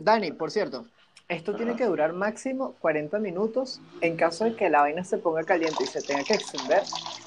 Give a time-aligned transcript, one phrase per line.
[0.00, 0.86] Dani, por cierto,
[1.28, 3.80] esto tiene que durar máximo 40 minutos.
[4.00, 6.82] En caso de que la vaina se ponga caliente y se tenga que extender,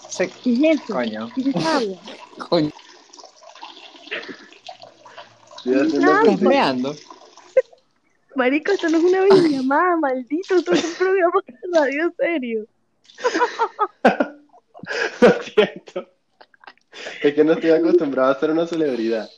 [0.09, 0.29] se...
[0.29, 0.93] ¿Qué es eso?
[0.93, 1.29] Coño.
[1.35, 1.97] ¿Qué es?
[2.49, 2.69] Coño.
[5.65, 6.93] ¿Estás meando?
[8.35, 12.65] Marico, esto no es una videollamada, maldito, esto es un programa de radio serio.
[15.21, 16.09] Lo siento.
[17.21, 19.29] Es que no estoy acostumbrado a ser una celebridad.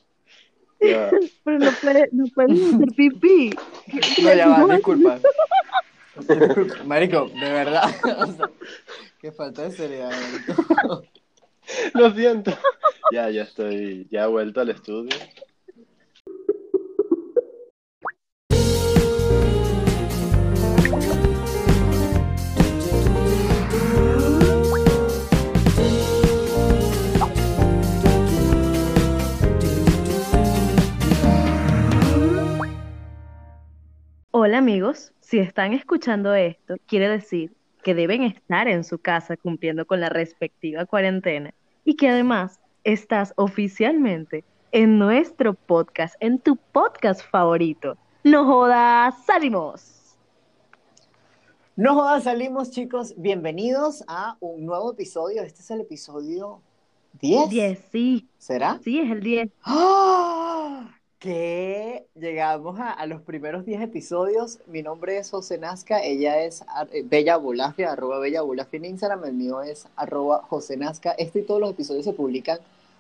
[0.82, 1.10] Ya.
[1.44, 3.52] Pero no puede, no puedes hacer pipí.
[4.24, 5.20] No, ya va, disculpa.
[6.18, 7.90] Disculpa, Marico, de verdad.
[8.20, 8.50] o sea,
[9.20, 11.04] qué falta de seriedad, marico.
[11.94, 12.52] Lo siento.
[13.12, 15.16] Ya, ya estoy, ya he vuelto al estudio.
[34.48, 39.88] Hola amigos, si están escuchando esto, quiere decir que deben estar en su casa cumpliendo
[39.88, 41.52] con la respectiva cuarentena
[41.84, 47.98] y que además estás oficialmente en nuestro podcast, en tu podcast favorito.
[48.24, 50.16] No jodas, salimos.
[51.76, 53.16] No jodas, salimos, chicos.
[53.18, 55.42] Bienvenidos a un nuevo episodio.
[55.42, 56.62] Este es el episodio
[57.20, 57.50] 10.
[57.50, 58.80] 10, sí, ¿Será?
[58.84, 59.50] sí, es el 10.
[59.64, 60.92] ¡Ah!
[61.26, 64.60] Que llegamos a, a los primeros 10 episodios.
[64.68, 69.24] Mi nombre es José Nazca, ella es eh, Bella Bulafia, arroba Bella Bulafia en Instagram,
[69.24, 71.14] el mío es arroba José Nazca.
[71.14, 72.60] Este y todos los episodios se publican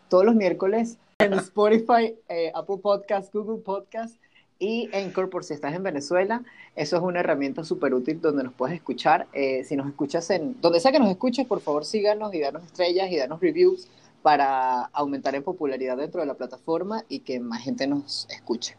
[0.09, 4.15] todos los miércoles en Spotify, eh, Apple Podcast, Google Podcast
[4.57, 6.41] y Anchor por si estás en Venezuela.
[6.75, 9.27] Eso es una herramienta súper útil donde nos puedes escuchar.
[9.33, 12.63] Eh, si nos escuchas en donde sea que nos escuches, por favor síganos y danos
[12.63, 13.87] estrellas y danos reviews
[14.25, 18.75] para aumentar en popularidad dentro de la plataforma y que más gente nos escuche.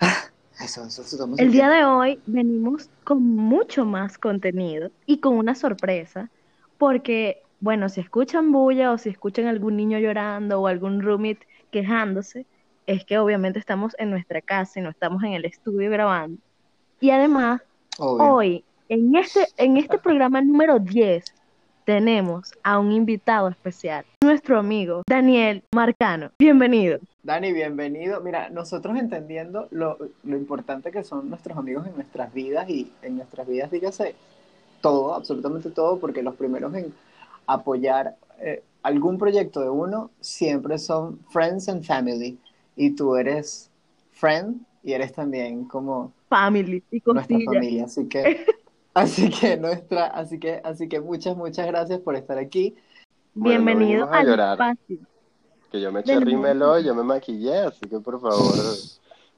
[0.00, 0.26] Ah,
[0.64, 6.30] Eso, eso, El día de hoy venimos con mucho más contenido y con una sorpresa,
[6.78, 12.46] porque, bueno, si escuchan bulla o si escuchan algún niño llorando o algún roommate quejándose,
[12.86, 16.40] es que obviamente estamos en nuestra casa y no estamos en el estudio grabando.
[17.00, 17.60] Y además,
[17.98, 18.34] Obvio.
[18.34, 21.24] hoy, en este, en este programa número 10,
[21.88, 26.32] tenemos a un invitado especial, nuestro amigo Daniel Marcano.
[26.38, 26.98] Bienvenido.
[27.22, 28.20] Dani, bienvenido.
[28.20, 33.16] Mira, nosotros entendiendo lo, lo importante que son nuestros amigos en nuestras vidas y en
[33.16, 34.14] nuestras vidas, dígase
[34.82, 36.92] todo, absolutamente todo, porque los primeros en
[37.46, 42.36] apoyar eh, algún proyecto de uno siempre son friends and family.
[42.76, 43.70] Y tú eres
[44.10, 47.44] friend y eres también como Family y nuestra costilla.
[47.46, 47.84] familia.
[47.86, 48.44] Así que,
[48.98, 52.74] así que nuestra, así que, así que muchas, muchas gracias por estar aquí.
[53.34, 54.52] Bueno, Bienvenido al llorar.
[54.52, 54.98] espacio.
[55.70, 58.54] Que yo me eché rímelo, yo me maquillé, así que por favor.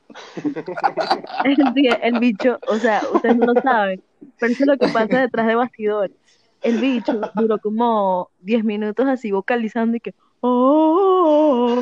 [2.03, 4.03] El, bicho, o sea, ustedes no lo saben,
[4.38, 6.16] pero eso es lo que pasa detrás de bastidores.
[6.62, 11.76] El bicho duró como 10 minutos así vocalizando y que "Oh",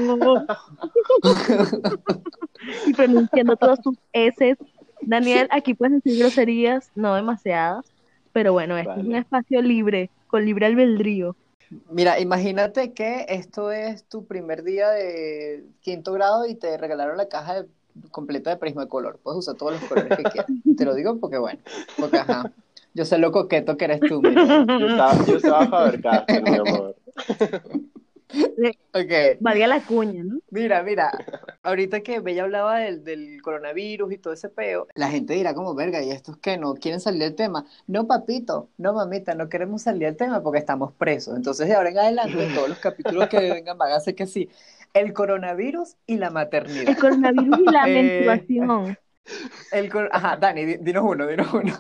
[2.87, 4.56] y pronunciando todos sus S.
[5.03, 7.86] Daniel, aquí puedes decir groserías, no demasiadas,
[8.32, 11.36] pero bueno, este es un espacio libre, con libre albedrío.
[11.91, 17.28] Mira, imagínate que esto es tu primer día de quinto grado y te regalaron la
[17.28, 17.69] caja de-
[18.10, 19.19] completa de Prismacolor.
[19.22, 20.50] Puedes usar todos los colores que quieras.
[20.76, 21.58] Te lo digo porque, bueno,
[21.98, 22.50] porque ajá.
[22.94, 24.64] Yo sé lo coqueto que eres tú, mira.
[24.66, 26.97] Yo estaba, yo estaba Faber-Castell, mi amor.
[28.93, 30.41] Ok, Valga la cuña, ¿no?
[30.50, 31.11] mira, mira.
[31.62, 35.75] Ahorita que Bella hablaba del, del coronavirus y todo ese peo, la gente dirá como,
[35.75, 37.65] verga, ¿y estos que no quieren salir del tema?
[37.87, 41.37] No, papito, no, mamita, no queremos salir del tema porque estamos presos.
[41.37, 44.49] Entonces, de ahora en adelante, todos los capítulos que vengan van a ser que sí.
[44.94, 46.88] El coronavirus y la maternidad.
[46.88, 48.99] El coronavirus y la Eh, menstruación.
[49.72, 51.77] El cor- Ajá, Dani, di- dinos uno, dinos uno.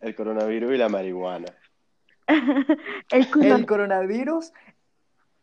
[0.00, 1.46] El coronavirus y la marihuana.
[2.26, 4.52] El, El coronavirus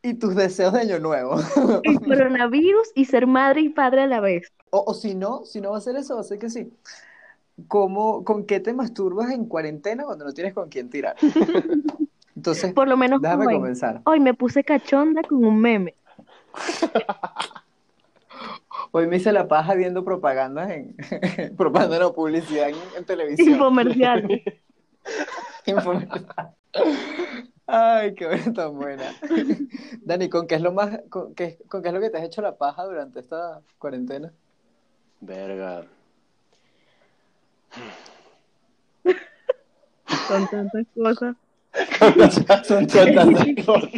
[0.04, 1.36] y tus deseos de año nuevo.
[1.84, 4.52] el coronavirus y ser madre y padre a la vez.
[4.72, 6.72] O, o si no, si no va a ser eso, va a ser que sí.
[7.68, 11.16] ¿Cómo, ¿Con qué te masturbas en cuarentena cuando no tienes con quién tirar?
[12.36, 13.56] Entonces, Por lo menos déjame hoy.
[13.56, 14.02] comenzar.
[14.06, 15.94] Hoy me puse cachonda con un meme.
[18.94, 20.96] Hoy me hice la paja viendo propagandas en
[21.56, 23.50] propaganda no publicidad en, en televisión.
[23.52, 24.42] Infomercial.
[25.66, 26.26] Infomercial.
[27.74, 29.16] Ay, qué buena tan buena.
[30.02, 32.26] Dani, ¿con qué es lo más, con qué, con qué es lo que te has
[32.26, 34.34] hecho la paja durante esta cuarentena?
[35.22, 35.86] Verga.
[40.28, 41.36] Con tantas cosas.
[42.66, 43.90] Son Con tantas cosas.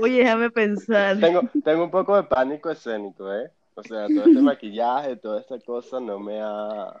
[0.00, 1.20] Oye, déjame pensar.
[1.20, 3.50] Tengo, tengo un poco de pánico escénico, ¿eh?
[3.74, 6.98] O sea, todo este maquillaje, toda esta cosa no me ha,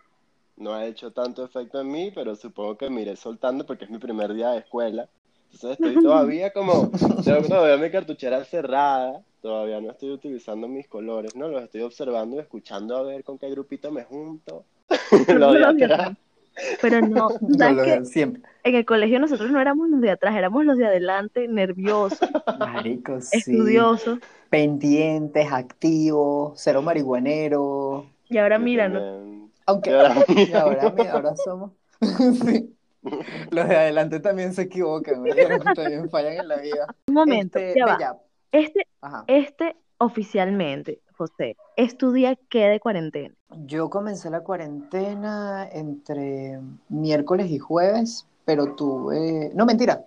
[0.58, 3.90] no ha hecho tanto efecto en mí, pero supongo que me iré soltando porque es
[3.90, 5.08] mi primer día de escuela.
[5.54, 6.90] Entonces estoy todavía como,
[7.24, 11.48] tengo todavía mi cartuchera cerrada, todavía no estoy utilizando mis colores, ¿no?
[11.48, 14.64] Los estoy observando y escuchando a ver con qué grupito me junto.
[15.28, 16.16] Lo de atrás.
[16.80, 17.28] Pero no,
[17.58, 18.42] ¿sabes siempre.
[18.64, 22.28] En el colegio nosotros no éramos los de atrás, éramos los de adelante, nerviosos,
[22.58, 23.38] Marico, sí.
[23.38, 24.18] estudiosos.
[24.50, 28.06] Pendientes, activos, cero marihuanero.
[28.28, 29.50] Y ahora mira, ¿no?
[29.66, 30.14] Aunque Y ahora
[30.60, 31.72] ahora, mira, ahora somos.
[32.44, 32.74] Sí.
[33.50, 35.60] Los de adelante también se equivocan, ¿verdad?
[35.74, 36.86] también fallan en la vida.
[37.08, 38.18] un momento, Este, ya va.
[38.52, 39.24] Este, ajá.
[39.26, 43.34] este oficialmente, José, es tu día que de cuarentena.
[43.66, 49.50] Yo comencé la cuarentena entre miércoles y jueves, pero tuve...
[49.54, 50.04] No, mentira.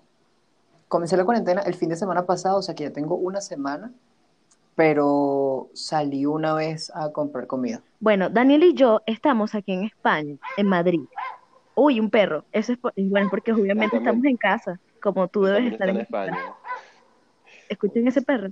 [0.87, 3.91] Comencé la cuarentena el fin de semana pasado, o sea que ya tengo una semana,
[4.75, 7.81] pero salí una vez a comprar comida.
[7.99, 11.01] Bueno, Daniel y yo estamos aquí en España, en Madrid.
[11.79, 12.43] Uy, un perro.
[12.51, 14.25] Eso es por- bueno, porque obviamente Ah, también.
[14.25, 16.35] estamos en casa, como tú debes estar en España.
[17.69, 18.49] Escuchen ese perro.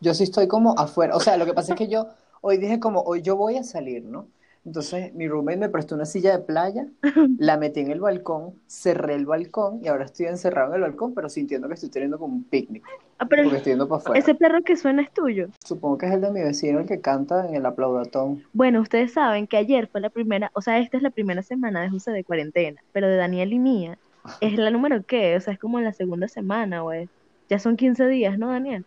[0.00, 2.08] Yo sí estoy como afuera, o sea, lo que pasa es que yo
[2.40, 4.28] hoy dije como, hoy yo voy a salir, ¿no?
[4.64, 6.86] Entonces mi roommate me prestó una silla de playa,
[7.38, 11.12] la metí en el balcón, cerré el balcón y ahora estoy encerrado en el balcón,
[11.14, 12.82] pero sintiendo que estoy teniendo como un picnic,
[13.18, 14.18] Ah, pero porque estoy yendo para afuera.
[14.18, 15.48] ese perro que suena es tuyo.
[15.64, 18.42] Supongo que es el de mi vecino el que canta en el aplaudatón.
[18.54, 21.82] Bueno, ustedes saben que ayer fue la primera, o sea, esta es la primera semana
[21.82, 23.98] de José de cuarentena, pero de Daniel y mía
[24.40, 27.10] es la número qué, o sea, es como la segunda semana, o es,
[27.50, 28.84] ya son 15 días, ¿no, Daniel?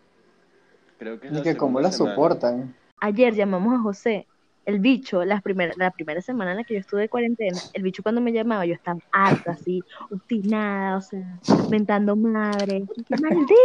[0.98, 2.16] Creo que es Y la que cómo la semana.
[2.16, 2.76] soportan.
[3.00, 4.26] Ayer llamamos a José,
[4.68, 7.84] el bicho, la primera, la primera semana en la que yo estuve de cuarentena, el
[7.84, 9.82] bicho cuando me llamaba yo estaba harta, así,
[10.12, 13.56] obstinada, o sea, mentando madre, ¡maldito!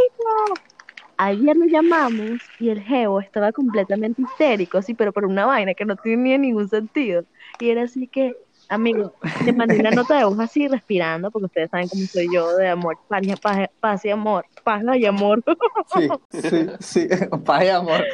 [1.17, 5.85] Ayer lo llamamos y el geo estaba completamente histérico, así, pero por una vaina que
[5.85, 7.25] no tenía ningún sentido.
[7.59, 8.33] Y era así que,
[8.73, 9.13] amigo,
[9.45, 12.69] te mandé una nota de voz así, respirando, porque ustedes saben cómo soy yo, de
[12.69, 15.43] amor, paz, y- paz, paz y amor, paz y amor.
[15.87, 17.09] Sí, sí, sí,
[17.45, 18.05] paz y amor.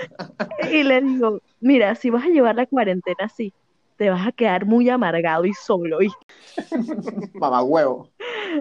[0.73, 3.53] Y le digo, mira, si vas a llevar la cuarentena así,
[3.97, 6.03] te vas a quedar muy amargado y solo.
[6.03, 6.09] Y,
[7.35, 8.11] Mamá huevo.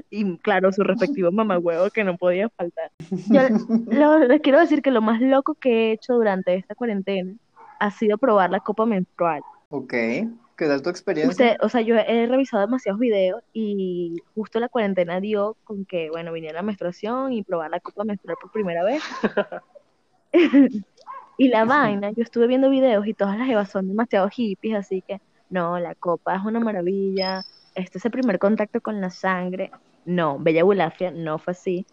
[0.09, 2.91] y claro, su respectivo mamagüevo que no podía faltar.
[3.09, 3.41] Yo
[3.85, 7.33] lo- les quiero decir que lo más loco que he hecho durante esta cuarentena
[7.79, 9.41] ha sido probar la copa menstrual.
[9.69, 9.93] Ok,
[10.57, 11.29] ¿qué tal tu experiencia?
[11.29, 16.09] Usted, o sea, yo he revisado demasiados videos y justo la cuarentena dio con que,
[16.09, 19.01] bueno, viniera la menstruación y probar la copa menstrual por primera vez.
[21.39, 25.03] Y la vaina, yo estuve viendo videos y todas las evas son demasiado hippies, así
[25.07, 25.21] que
[25.51, 27.43] no, la copa es una maravilla.
[27.75, 29.69] Este es el primer contacto con la sangre.
[30.03, 31.85] No, Bella Bulafia no fue así.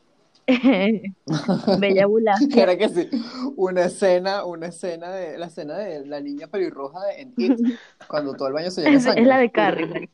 [1.78, 3.08] Bella Bulafia, Era que sí,
[3.56, 7.58] una escena, una escena de, la escena de la niña pelirroja de en It,
[8.08, 9.22] cuando todo el baño se llena de es, sangre.
[9.22, 10.10] es la de Carrie.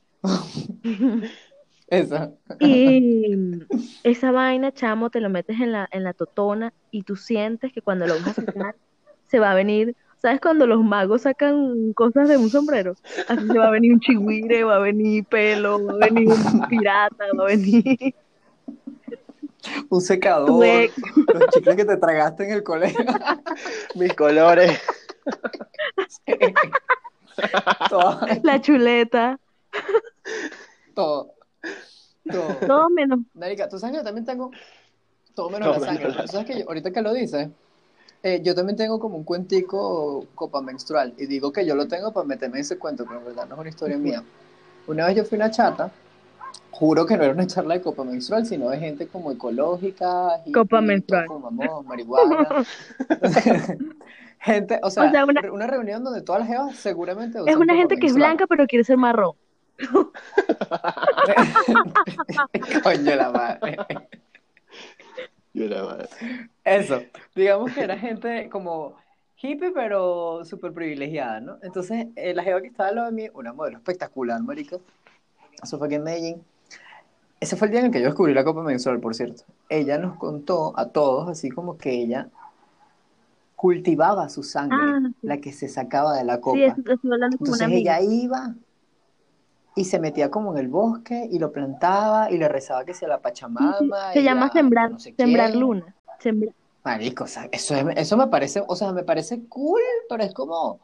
[1.89, 2.33] Esa.
[2.61, 3.65] Y
[4.05, 7.83] esa vaina, chamo, te lo metes en la, en la totona y tú sientes que
[7.83, 8.77] cuando lo vas a sacar,
[9.27, 9.97] se va a venir.
[10.19, 12.95] ¿Sabes cuando los magos sacan cosas de un sombrero?
[13.27, 16.69] Así se va a venir un chigüire, va a venir pelo, va a venir un
[16.69, 18.15] pirata, va a venir
[19.91, 20.55] Un secador,
[21.35, 23.05] los chicles que te tragaste en el colegio.
[23.95, 24.79] Mis colores.
[27.89, 29.39] todo, la chuleta,
[30.95, 31.35] todo,
[32.31, 32.55] todo.
[32.67, 33.21] todo menos.
[33.35, 34.51] Marica, tú sabes que yo también tengo
[35.35, 36.05] todo menos Todo la sangre.
[36.05, 37.49] menos la Tú sabes que yo- ahorita que lo dices,
[38.23, 41.15] eh, yo también tengo como un cuentico copa menstrual.
[41.17, 43.55] Y digo que yo lo tengo para meterme en ese cuento, pero en verdad no
[43.55, 44.23] es una historia mía.
[44.87, 45.91] Una vez yo fui una chata,
[46.81, 50.53] juro que no era una charla de copa menstrual, sino de gente como ecológica, hippie,
[50.55, 51.27] Copa menstrual.
[51.27, 52.65] fumamos marihuana.
[54.41, 55.67] gente, o sea, O sea, una- una...
[55.67, 58.97] reunión donde todas las jevas seguramente Es una gente que es blanca pero quiere ser
[58.97, 59.33] marrón.
[62.83, 63.77] Coño la madre.
[65.53, 66.09] Yo la madre.
[66.65, 67.03] Eso,
[67.35, 68.95] digamos que era gente como
[69.43, 71.59] hippie, pero súper privilegiada, ¿no?
[71.63, 74.77] Entonces, eh, la jeva que estaba al lado de mí, una modelo espectacular, marica,
[75.63, 76.45] eso fue aquí en Medellín.
[77.41, 79.45] Ese fue el día en el que yo descubrí la copa menstrual, por cierto.
[79.69, 82.29] Ella nos contó a todos, así como que ella
[83.57, 85.27] cultivaba su sangre, Ah, sí.
[85.27, 86.57] la que se sacaba de la copa.
[86.57, 87.99] Sí, estoy hablando con una Entonces amiga.
[87.99, 88.55] ella iba
[89.77, 93.09] y se metía como en el bosque y lo plantaba y le rezaba que sea
[93.09, 94.13] la Pachamama.
[94.13, 95.61] Se llama sembrar, no sé sembrar quién.
[95.61, 95.95] luna.
[96.85, 100.33] Marico, o sea, eso, es- eso me parece, o sea, me parece cool, pero es
[100.35, 100.81] como,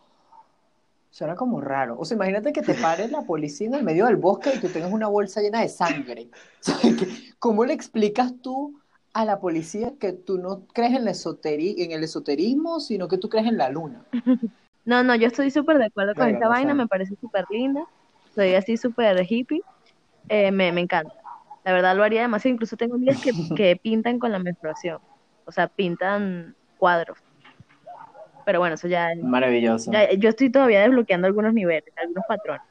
[1.16, 1.96] suena como raro.
[1.98, 4.68] O sea, imagínate que te pare la policía en el medio del bosque y tú
[4.68, 6.28] tengas una bolsa llena de sangre.
[6.60, 8.78] O sea, que- ¿Cómo le explicas tú
[9.14, 13.16] a la policía que tú no crees en, la esoteri en el esoterismo, sino que
[13.16, 14.04] tú crees en la luna.
[14.84, 17.84] No, no, yo estoy súper de acuerdo con esta vaina, me parece súper linda.
[18.36, 19.60] Soy así súper hippie.
[20.28, 21.12] Eh, me, me encanta.
[21.64, 22.54] La verdad lo haría demasiado.
[22.54, 25.00] Incluso tengo amigas que, que pintan con la menstruación.
[25.44, 27.18] O sea, pintan cuadros.
[28.46, 29.90] Pero bueno, eso ya, Maravilloso.
[29.90, 32.62] ya- Yo estoy todavía desbloqueando algunos niveles, algunos patrones.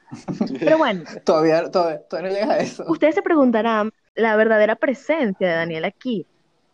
[0.58, 2.86] Pero bueno, Todavía, todavía, todavía no llegas a eso.
[2.88, 6.25] ustedes se preguntarán la verdadera presencia de Daniel aquí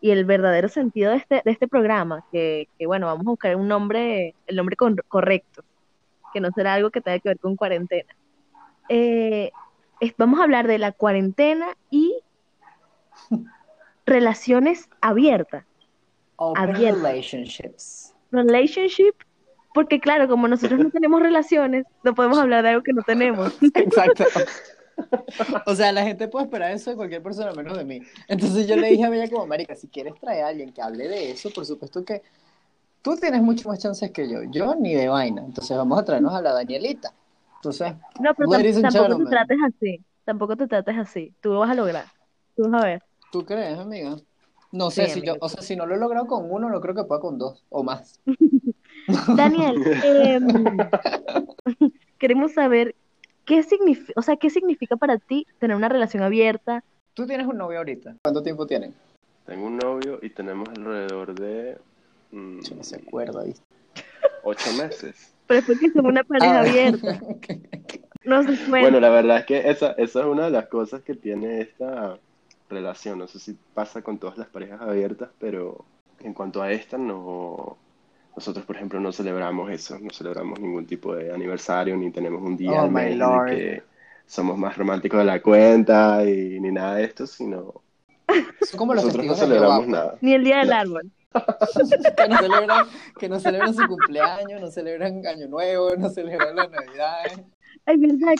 [0.01, 3.55] y el verdadero sentido de este, de este programa, que, que, bueno, vamos a buscar
[3.55, 5.63] un nombre, el nombre con- correcto,
[6.31, 8.15] que no será algo que tenga que ver con cuarentena.
[8.87, 9.51] Eh,
[9.99, 12.21] es- vamos a hablar de la cuarentena y
[14.05, 15.65] relaciones abiertas,
[16.35, 16.97] Open abierta.
[16.97, 18.10] relationships.
[18.31, 19.13] Relationship,
[19.73, 23.53] porque claro, como nosotros no tenemos relaciones, no podemos hablar de algo que no tenemos.
[23.73, 24.25] Exacto.
[25.65, 28.01] O sea, la gente puede esperar eso de cualquier persona menos de mí.
[28.27, 31.07] Entonces yo le dije a Bella como, marica, si quieres traer a alguien que hable
[31.07, 32.21] de eso, por supuesto que
[33.01, 34.43] tú tienes mucho más chances que yo.
[34.43, 35.41] Yo ni de vaina.
[35.43, 37.13] Entonces vamos a traernos a la Danielita.
[37.55, 41.53] Entonces, No, pero Ladies tam- and tampoco te trates así, tampoco te trates así, tú
[41.53, 42.05] lo vas a lograr,
[42.55, 43.03] tú vas a ver.
[43.31, 44.17] ¿tú crees, amiga?
[44.71, 46.79] No sé Sí, si yo, o sea, si no lo he logrado con uno, no
[46.81, 48.19] creo que pueda con dos o más.
[49.35, 50.77] Daniel, em,
[52.17, 52.95] queremos saber
[53.45, 56.83] qué significa, o sea, qué significa para ti tener una relación abierta.
[57.13, 58.15] Tú tienes un novio ahorita.
[58.23, 58.93] ¿Cuánto tiempo tienen?
[59.45, 61.77] Tengo un novio y tenemos alrededor de
[62.31, 63.63] mm, Yo no se acuerda, ¿viste?
[64.43, 65.33] ocho meses.
[65.47, 67.19] Pero es porque son una pareja Ah, abierta,
[68.23, 71.15] no se Bueno, la verdad es que esa, esa es una de las cosas que
[71.15, 72.17] tiene esta
[72.71, 73.19] relación.
[73.19, 75.85] No sé si pasa con todas las parejas abiertas, pero
[76.19, 77.77] en cuanto a esta, no.
[78.35, 82.55] Nosotros, por ejemplo, no celebramos eso, no celebramos ningún tipo de aniversario, ni tenemos un
[82.57, 83.49] día Oh, al my mes lord.
[83.49, 83.83] de que
[84.25, 87.81] somos más románticos de la cuenta y ni nada de esto, sino
[88.77, 90.17] como los nosotros no celebramos nada.
[90.21, 91.11] Ni el día del árbol.
[92.17, 92.87] que no celebran,
[93.19, 97.45] que no celebran su cumpleaños, no celebran Año Nuevo, no celebran la Navidad.
[97.85, 98.33] Ay, verdad,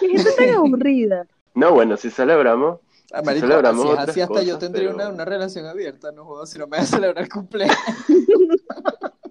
[0.00, 1.26] qué gente tan aburrida.
[1.54, 2.80] No, bueno, sí celebramos.
[3.12, 5.66] Ah, Sí marico, celebramos así es otras así hasta yo tendría pero- una, una relación
[5.66, 7.76] abierta, no jodas, si no me voy a celebrar el cumpleaños.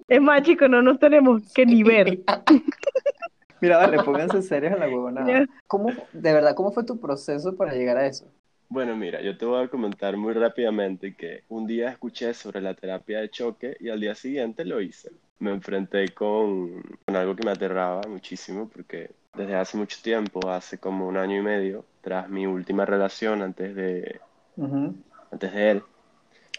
[0.08, 2.20] Es más, chicos, no nos tenemos que ni ver.
[3.60, 5.46] Mira, vale, pónganse serios en la huevonada.
[5.66, 8.30] ¿Cómo, de verdad, cómo fue tu proceso para llegar a eso?
[8.68, 12.74] Bueno, mira, yo te voy a comentar muy rápidamente que un día escuché sobre la
[12.74, 15.10] terapia de choque y al día siguiente lo hice.
[15.38, 20.78] Me enfrenté con, con algo que me aterraba muchísimo porque desde hace mucho tiempo, hace
[20.78, 24.20] como un año y medio, tras mi última relación antes de,
[25.32, 25.82] antes de él,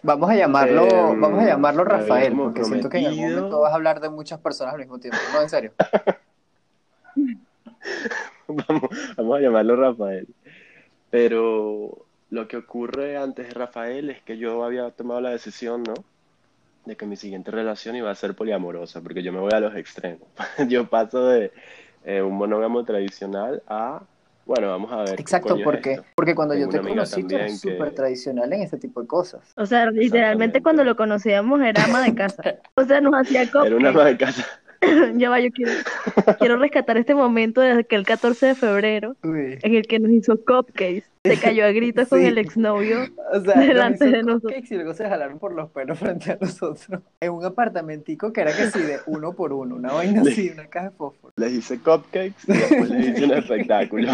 [0.03, 3.71] Vamos a llamarlo, Em, vamos a llamarlo Rafael, porque siento que en algún momento vas
[3.71, 5.17] a hablar de muchas personas al mismo tiempo.
[5.33, 5.71] No, en serio.
[8.47, 10.27] vamos, vamos a llamarlo Rafael.
[11.09, 15.93] Pero lo que ocurre antes de Rafael es que yo había tomado la decisión, ¿no?
[16.83, 19.77] De que mi siguiente relación iba a ser poliamorosa, porque yo me voy a los
[19.77, 20.27] extremos.
[20.67, 21.53] Yo paso de
[22.03, 24.01] eh, un monógamo tradicional a,
[24.47, 26.05] bueno, vamos a ver qué Exacto, es porque, esto.
[26.15, 29.01] porque cuando yo Tengo te una amiga conocí, tú que- súper tradicional en ese tipo
[29.01, 29.41] de cosas.
[29.57, 32.55] O sea, literalmente cuando lo conocíamos era ama de casa.
[32.75, 34.45] O sea, nos hacía Era una ama de casa.
[35.15, 35.71] Ya va, yo quiero,
[36.39, 39.57] quiero rescatar este momento desde que el 14 de febrero, Uy.
[39.63, 42.25] en el que nos hizo cupcakes, se cayó a gritos con Sí.
[42.25, 43.00] el exnovio.
[43.34, 44.41] O sea, delante de nosotros.
[44.53, 47.01] cupcakes y luego se jalaron por los pelos frente a nosotros.
[47.19, 50.67] En un apartamentico que era que sí, de uno por uno, una vaina así, una
[50.67, 51.34] caja de fósforo.
[51.38, 54.12] Les hice cupcakes y después les hice un espectáculo.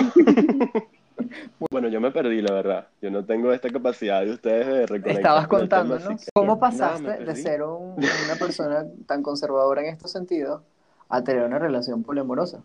[1.72, 2.88] Bueno, yo me perdí, la verdad.
[3.02, 6.56] Yo no tengo esta capacidad de ustedes de reconectar Estabas con contándonos así que- cómo
[6.56, 7.42] Nada, pasaste de perdí.
[7.42, 7.94] ser un-
[8.26, 10.62] una persona tan conservadora en estos sentidos
[11.10, 12.62] a tener una relación poliamorosa.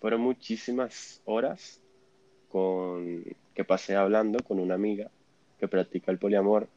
[0.00, 1.80] Fueron muchísimas horas
[2.50, 3.22] con
[3.56, 5.10] que pasé hablando con una amiga
[5.58, 6.68] que practica el poliamor.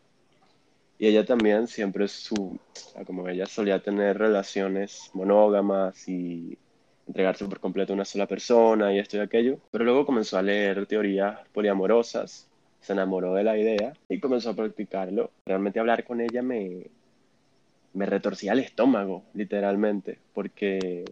[0.98, 2.58] Y ella también siempre su,
[3.06, 6.58] como ella solía tener relaciones monógamas y
[7.06, 9.60] entregarse por completo a una sola persona y esto y aquello.
[9.72, 12.48] Pero luego comenzó a leer teorías poliamorosas,
[12.80, 15.32] se enamoró de la idea y comenzó a practicarlo.
[15.46, 16.88] Realmente hablar con ella me,
[17.94, 21.04] me retorcía el estómago, literalmente, porque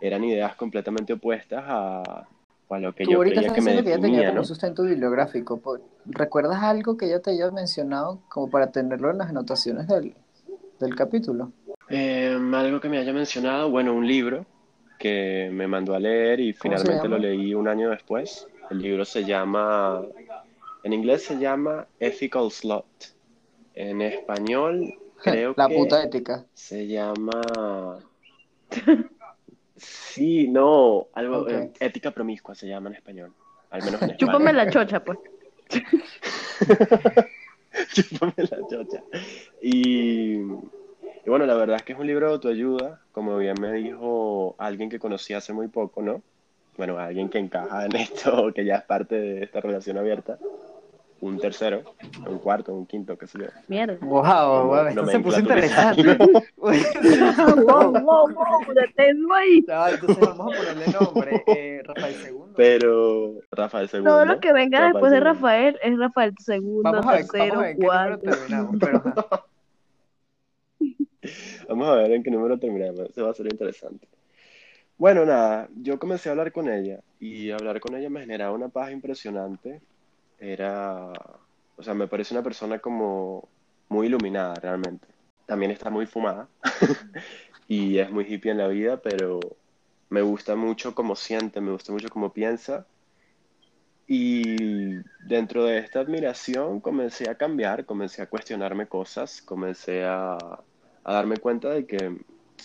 [0.00, 2.26] eran ideas completamente opuestas a,
[2.76, 4.44] a lo que Tú yo ahorita creía estás que me que ella tenía como ¿no?
[4.44, 5.60] sustento bibliográfico.
[6.06, 10.14] ¿Recuerdas algo que ella te haya mencionado como para tenerlo en las anotaciones del,
[10.78, 11.52] del capítulo?
[11.88, 14.44] Eh, algo que me haya mencionado, bueno, un libro
[14.98, 18.46] que me mandó a leer y ¿Cómo se finalmente lo leí un año después.
[18.70, 20.02] El libro se llama,
[20.82, 22.84] en inglés se llama Ethical Slut.
[23.74, 26.44] En español creo La que puta ética.
[26.52, 27.40] se llama...
[29.78, 33.32] Sí, no, algo, eh, Ética Promiscua se llama en español,
[33.70, 35.18] al menos en Chúpame la chocha, pues.
[37.94, 39.02] Chúpame la chocha.
[39.62, 43.72] Y, y bueno, la verdad es que es un libro de autoayuda, como bien me
[43.72, 46.22] dijo alguien que conocí hace muy poco, ¿no?
[46.78, 50.38] Bueno, alguien que encaja en esto, que ya es parte de esta relación abierta.
[51.20, 51.82] Un tercero,
[52.28, 53.46] un cuarto, un quinto, qué sé yo.
[53.66, 53.96] Mierda.
[54.00, 56.16] Wow, wow, esto se puso interesante.
[56.56, 59.64] wow, wow, wow, deténlo ahí.
[59.66, 62.38] Ya, entonces vamos a ponerle nombre, eh, Rafael II.
[62.56, 64.04] Pero Rafael II.
[64.04, 65.24] Todo lo que venga después de II.
[65.24, 68.30] Rafael es Rafael segundo, Vamos a ver, tercero, vamos a ver en qué número cuarto.
[68.30, 68.76] terminamos.
[68.80, 69.44] Pero, ajá.
[71.68, 73.00] Vamos a ver en qué número terminamos.
[73.10, 74.06] Eso va a ser interesante.
[74.96, 78.68] Bueno, nada, yo comencé a hablar con ella y hablar con ella me generaba una
[78.68, 79.80] paz impresionante.
[80.38, 81.12] Era,
[81.76, 83.48] o sea, me parece una persona como
[83.88, 85.06] muy iluminada realmente.
[85.46, 86.48] También está muy fumada
[87.68, 89.40] y es muy hippie en la vida, pero
[90.10, 92.86] me gusta mucho cómo siente, me gusta mucho cómo piensa.
[94.06, 94.94] Y
[95.26, 100.38] dentro de esta admiración comencé a cambiar, comencé a cuestionarme cosas, comencé a,
[101.04, 102.16] a darme cuenta de que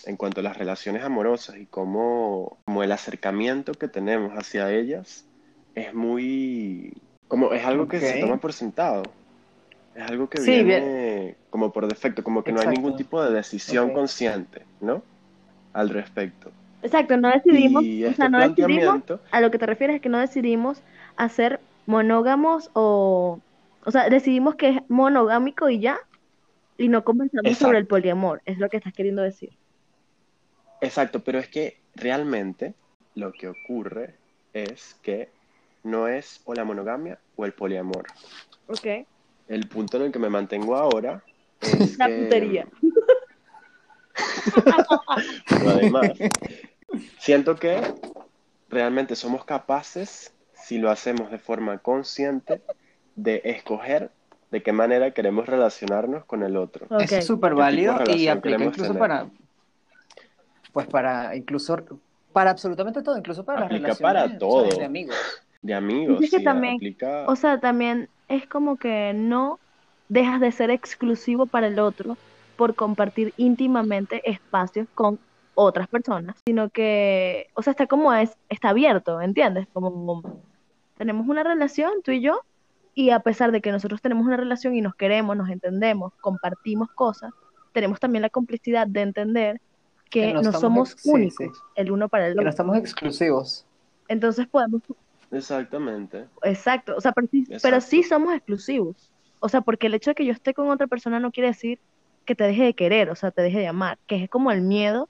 [0.06, 5.26] en cuanto a las relaciones amorosas y cómo, como el acercamiento que tenemos hacia ellas
[5.74, 6.94] es muy,
[7.28, 9.16] como es algo que se toma por sentado.
[9.94, 13.32] Es algo que Sí, viene como por defecto, como que no hay ningún tipo de
[13.32, 15.02] decisión consciente, ¿no?
[15.72, 16.52] Al respecto.
[16.82, 20.08] Exacto, no decidimos, o este sea, no decidimos, a lo que te refieres es que
[20.08, 20.84] no decidimos
[21.16, 23.42] hacer monógamos o,
[23.84, 25.98] o sea, decidimos que es monogámico y ya,
[26.78, 29.58] y no conversamos sobre el poliamor, es lo que estás queriendo decir.
[30.80, 32.74] exacto, pero es que realmente
[33.14, 34.20] lo que ocurre
[34.52, 35.33] es que
[35.84, 38.04] no es o la monogamia o el poliamor.
[38.66, 39.06] Ok.
[39.48, 41.22] El punto en el que me mantengo ahora
[41.60, 42.66] es La que, putería.
[45.48, 46.10] pero además,
[47.18, 47.80] siento que
[48.68, 52.62] realmente somos capaces, si lo hacemos de forma consciente,
[53.16, 54.10] de escoger
[54.50, 56.86] de qué manera queremos relacionarnos con el otro.
[56.88, 57.02] Ok.
[57.02, 58.98] Eso es súper ¿Qué tipo de válido y aplica incluso tener?
[58.98, 59.26] para,
[60.72, 61.76] pues para, incluso,
[62.32, 64.78] para absolutamente todo, incluso para las Aplica relaciones para todo.
[64.78, 65.16] de amigos.
[65.64, 67.24] De amigos, Es que sí, también, aplica.
[67.26, 69.58] O sea, también es como que no
[70.10, 72.18] dejas de ser exclusivo para el otro
[72.56, 75.18] por compartir íntimamente espacios con
[75.54, 79.66] otras personas, sino que, o sea, está como es, está abierto, ¿entiendes?
[79.72, 80.22] Como
[80.98, 82.40] tenemos una relación, tú y yo,
[82.94, 86.90] y a pesar de que nosotros tenemos una relación y nos queremos, nos entendemos, compartimos
[86.90, 87.32] cosas,
[87.72, 89.60] tenemos también la complicidad de entender
[90.10, 91.62] que, Que no no somos ex- sí, únicos sí.
[91.76, 92.50] el uno para el Que no otro.
[92.50, 93.64] estamos exclusivos.
[94.08, 94.82] Entonces podemos
[95.30, 96.26] Exactamente.
[96.42, 99.12] Exacto, o sea, pero sí, pero sí somos exclusivos.
[99.40, 101.80] O sea, porque el hecho de que yo esté con otra persona no quiere decir
[102.24, 104.62] que te deje de querer, o sea, te deje de amar, que es como el
[104.62, 105.08] miedo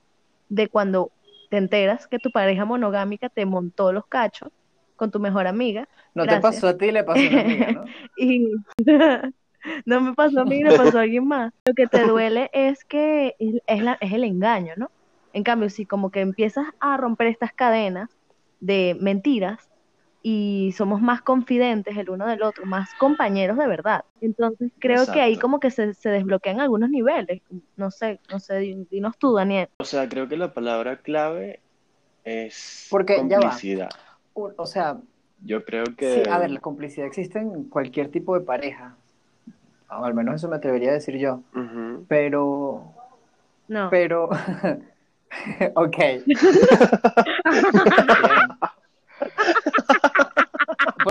[0.49, 1.11] de cuando
[1.49, 4.49] te enteras que tu pareja monogámica te montó los cachos
[4.95, 7.85] con tu mejor amiga No te pasó a ti, le pasó a una amiga, ¿no?
[8.17, 8.51] y
[9.85, 11.51] no me pasó a mí, le pasó a alguien más.
[11.65, 14.89] Lo que te duele es que es, es la- es el engaño, ¿no?
[15.33, 18.09] En cambio, si como que empiezas a romper estas cadenas
[18.59, 19.69] de mentiras
[20.27, 24.05] y somos más confidentes el uno del otro, más compañeros de verdad.
[24.21, 27.43] Entonces creo que ahí como que se, se desbloquean algunos niveles.
[27.75, 29.69] No sé, no sé, di- dinos tú, Daniel.
[29.77, 31.59] O sea, creo que la palabra clave
[32.23, 33.41] es Porque, ya va.
[33.49, 33.89] complicidad.
[34.33, 34.97] O sea,
[35.43, 38.95] Yo creo que sí, a ver, la complicidad existe en cualquier tipo de pareja.
[39.91, 41.41] O al menos eso me atrevería a decir yo.
[42.07, 42.95] Pero,
[43.67, 43.89] No.
[43.91, 44.29] pero,
[45.75, 45.97] ok.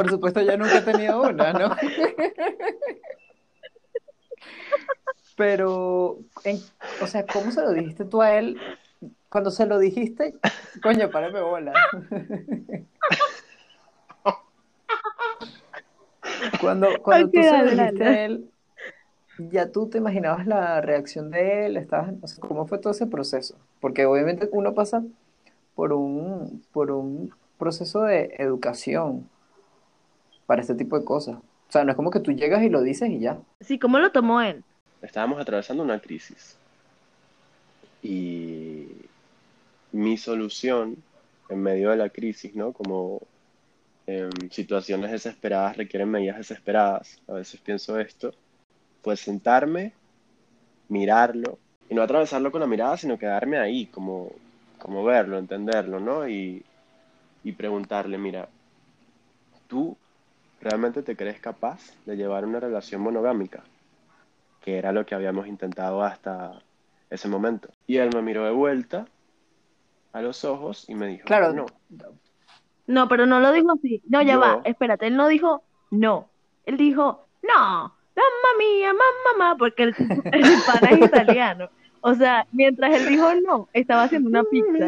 [0.04, 1.70] Por supuesto, yo nunca he tenido una, ¿no?
[5.34, 6.60] Pero, en-
[7.02, 8.60] o sea, ¿cómo se lo dijiste tú a él?
[9.30, 10.34] Cuando se lo dijiste,
[10.82, 11.72] coño, párame bola.
[16.60, 18.50] Cuando, cuando tú se lo dijiste a él,
[19.38, 23.06] ya tú te imaginabas la reacción de él, estabas, o sea, ¿cómo fue todo ese
[23.06, 23.56] proceso?
[23.80, 25.02] Porque obviamente uno pasa
[25.74, 29.28] por un, por un proceso de educación
[30.46, 31.36] para este tipo de cosas.
[31.36, 33.38] O sea, no es como que tú llegas y lo dices y ya.
[33.60, 34.62] Sí, ¿cómo lo tomó él?
[35.04, 36.56] estábamos atravesando una crisis.
[38.02, 38.86] Y
[39.92, 40.96] mi solución
[41.48, 42.72] en medio de la crisis, ¿no?
[42.72, 43.20] Como
[44.06, 48.34] em, situaciones desesperadas requieren medidas desesperadas, a veces pienso esto,
[49.02, 49.92] pues sentarme,
[50.88, 54.32] mirarlo, y no atravesarlo con la mirada, sino quedarme ahí, como,
[54.78, 56.28] como verlo, entenderlo, ¿no?
[56.28, 56.64] Y,
[57.42, 58.48] y preguntarle, mira,
[59.68, 59.96] ¿tú
[60.60, 63.62] realmente te crees capaz de llevar una relación monogámica?
[64.64, 66.62] que era lo que habíamos intentado hasta
[67.10, 67.68] ese momento.
[67.86, 69.04] Y él me miró de vuelta
[70.14, 71.66] a los ojos y me dijo, Claro, no,
[72.86, 74.00] No, pero no lo dijo así.
[74.08, 76.30] No, ya Yo- va, espérate, él no dijo no.
[76.64, 79.94] Él dijo, no, mamma mía, mamma mamá, porque el,
[80.32, 81.68] el pana es italiano.
[82.00, 84.86] O sea, mientras él dijo no, estaba haciendo una pizza.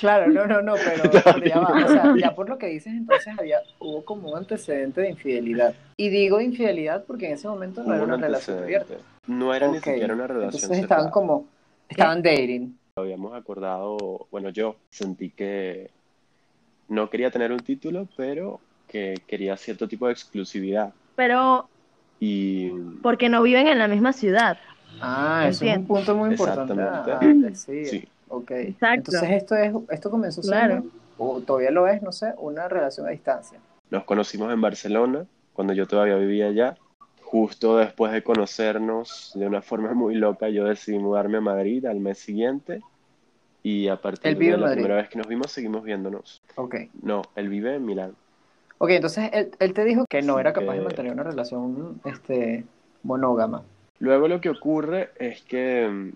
[0.00, 1.84] Claro, no, no, no, pero, pero ya va.
[1.84, 5.74] O sea, ya por lo que dices, entonces había, hubo como un antecedente de infidelidad.
[5.98, 8.94] Y digo infidelidad porque en ese momento no era una un relación abierta.
[9.26, 11.10] No era ni Ok, siquiera una relación Entonces estaban cerrada.
[11.12, 11.46] como,
[11.88, 12.78] estaban dating.
[12.96, 15.90] Habíamos acordado, bueno, yo sentí que
[16.88, 18.58] no quería tener un título, pero
[18.88, 20.92] que quería cierto tipo de exclusividad.
[21.14, 21.68] Pero
[22.18, 22.70] Y
[23.02, 24.58] porque no viven en la misma ciudad.
[25.00, 27.46] Ah, eso es un punto muy importante Exactamente.
[27.46, 27.86] a decir.
[27.86, 28.50] sí, Ok.
[28.52, 29.10] Exacto.
[29.12, 30.84] Entonces esto es, esto comenzó siendo, Claro.
[31.18, 33.58] o todavía lo es, no sé, una relación a distancia.
[33.90, 36.76] nos conocimos en Barcelona, cuando yo todavía vivía allá.
[37.22, 42.00] Justo después de conocernos de una forma muy loca, yo decidí mudarme a Madrid al
[42.00, 42.80] mes siguiente.
[43.62, 44.76] Y a partir Él vive de la Madrid.
[44.82, 46.40] primera vez que nos vimos, seguimos viéndonos.
[46.56, 46.76] Ok.
[47.02, 48.14] No, él vive en Milán.
[48.78, 52.64] Ok, entonces él, él te dijo que no era capaz de mantener una relación este,
[53.02, 53.62] monógama.
[53.98, 56.12] Luego lo que ocurre es que,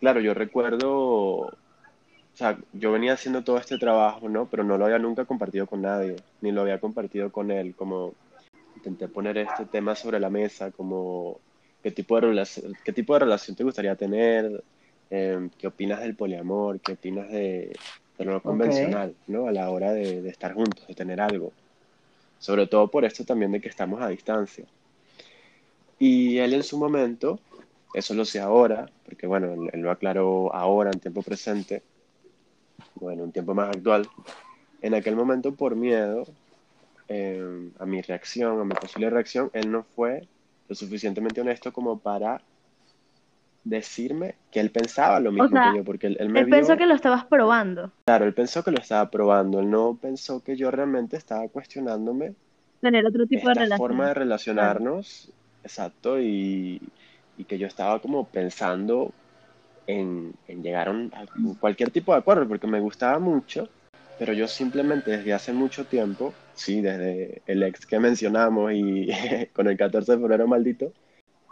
[0.00, 1.52] claro, yo recuerdo, o
[2.34, 4.46] sea, yo venía haciendo todo este trabajo, ¿no?
[4.46, 8.14] Pero no lo había nunca compartido con nadie, ni lo había compartido con él, como
[8.76, 11.38] intenté poner este tema sobre la mesa, como
[11.82, 14.62] qué tipo de relación, qué tipo de relación te gustaría tener,
[15.12, 17.74] Eh, qué opinas del poliamor, qué opinas de,
[18.16, 19.48] de lo no convencional, ¿no?
[19.48, 21.50] A la hora de, de estar juntos, de tener algo.
[22.38, 24.66] Sobre todo por esto también de que estamos a distancia.
[25.98, 27.40] Y él en su momento,
[27.94, 31.82] eso lo sé ahora, porque bueno, él, él lo aclaró ahora en tiempo presente,
[32.94, 34.08] bueno, un tiempo más actual.
[34.82, 36.24] En aquel momento, por miedo
[37.08, 40.26] eh, a mi reacción, a mi posible reacción, él no fue
[40.68, 42.40] lo suficientemente honesto como para
[43.64, 46.54] decirme que él pensaba lo mismo sea, que yo, porque él, él me Él vio,
[46.54, 47.90] pensó que lo estabas probando.
[48.06, 52.34] claro, él pensó que lo estaba probando, él no pensó que yo realmente estaba cuestionándome
[52.80, 53.78] Tener otro tipo de relación.
[53.78, 55.30] forma de relacionarnos,
[55.62, 56.80] exacto, y,
[57.40, 59.14] y que yo estaba como pensando
[59.86, 61.26] en, en llegar a,
[61.58, 63.66] cualquier tipo de acuerdo, porque me gustaba mucho,
[64.18, 69.08] pero yo simplemente desde hace mucho tiempo, sí, desde el ex que mencionamos y
[69.54, 70.92] con el 14 de febrero maldito,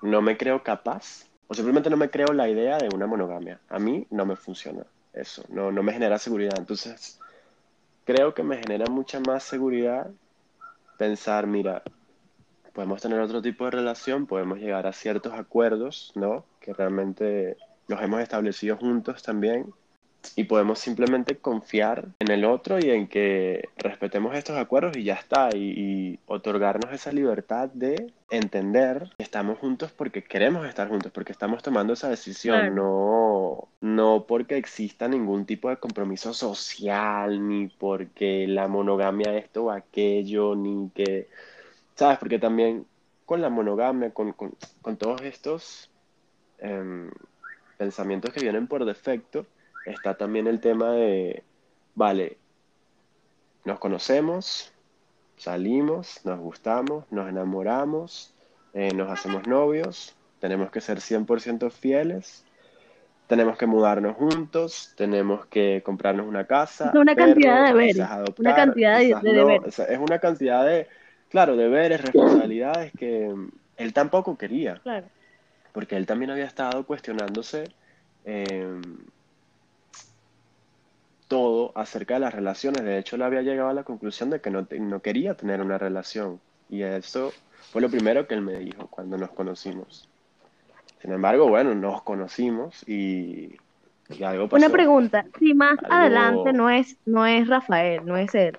[0.02, 3.58] no me creo capaz, o simplemente no me creo la idea de una monogamia.
[3.70, 6.58] A mí no me funciona eso, no, no me genera seguridad.
[6.58, 7.18] Entonces,
[8.04, 10.10] creo que me genera mucha más seguridad
[10.98, 11.82] pensar, mira,
[12.78, 16.44] podemos tener otro tipo de relación, podemos llegar a ciertos acuerdos, ¿no?
[16.60, 17.56] Que realmente
[17.88, 19.74] los hemos establecido juntos también.
[20.36, 25.14] Y podemos simplemente confiar en el otro y en que respetemos estos acuerdos y ya
[25.14, 25.48] está.
[25.56, 31.32] Y, y otorgarnos esa libertad de entender que estamos juntos porque queremos estar juntos, porque
[31.32, 38.46] estamos tomando esa decisión, no, no porque exista ningún tipo de compromiso social, ni porque
[38.46, 41.26] la monogamia esto o aquello, ni que,
[41.98, 42.18] ¿sabes?
[42.18, 42.86] Porque también
[43.24, 45.90] con la monogamia, con, con, con todos estos
[46.58, 47.10] em,
[47.76, 49.46] pensamientos que vienen por defecto,
[49.84, 51.42] está también el tema de,
[51.94, 52.38] vale,
[53.64, 54.72] nos conocemos,
[55.36, 58.32] salimos, nos gustamos, nos enamoramos,
[58.74, 62.44] eh, nos hacemos novios, tenemos que ser 100% fieles,
[63.26, 68.40] tenemos que mudarnos juntos, tenemos que comprarnos una casa, Es una cantidad de deberes, adoptar,
[68.46, 69.78] una cantidad de- quizás de no, deberes.
[69.80, 70.88] es una cantidad de,
[71.30, 73.34] claro, deberes, responsabilidades que
[73.76, 75.06] él tampoco quería Claro.
[75.72, 77.64] porque él también había estado cuestionándose
[78.24, 78.80] eh,
[81.28, 82.82] todo acerca de las relaciones.
[82.82, 84.66] De hecho, él había llegado a la conclusión de que no,
[85.00, 86.40] quería tener una relación.
[86.70, 87.32] Y eso
[87.70, 90.08] fue lo primero que él me dijo cuando nos conocimos.
[91.02, 93.56] Sin embargo, bueno, nos conocimos y,
[94.08, 94.56] y algo pasó.
[94.64, 98.58] Una pregunta, si más Algo- adelante no es, no es Rafael, no es él,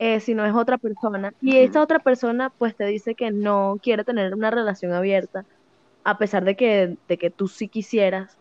[0.00, 4.02] eh, sino es otra persona, y esta otra persona pues te dice que no quiere
[4.02, 5.44] tener una relación abierta,
[6.04, 8.38] a pesar de que, de que tú sí quisieras,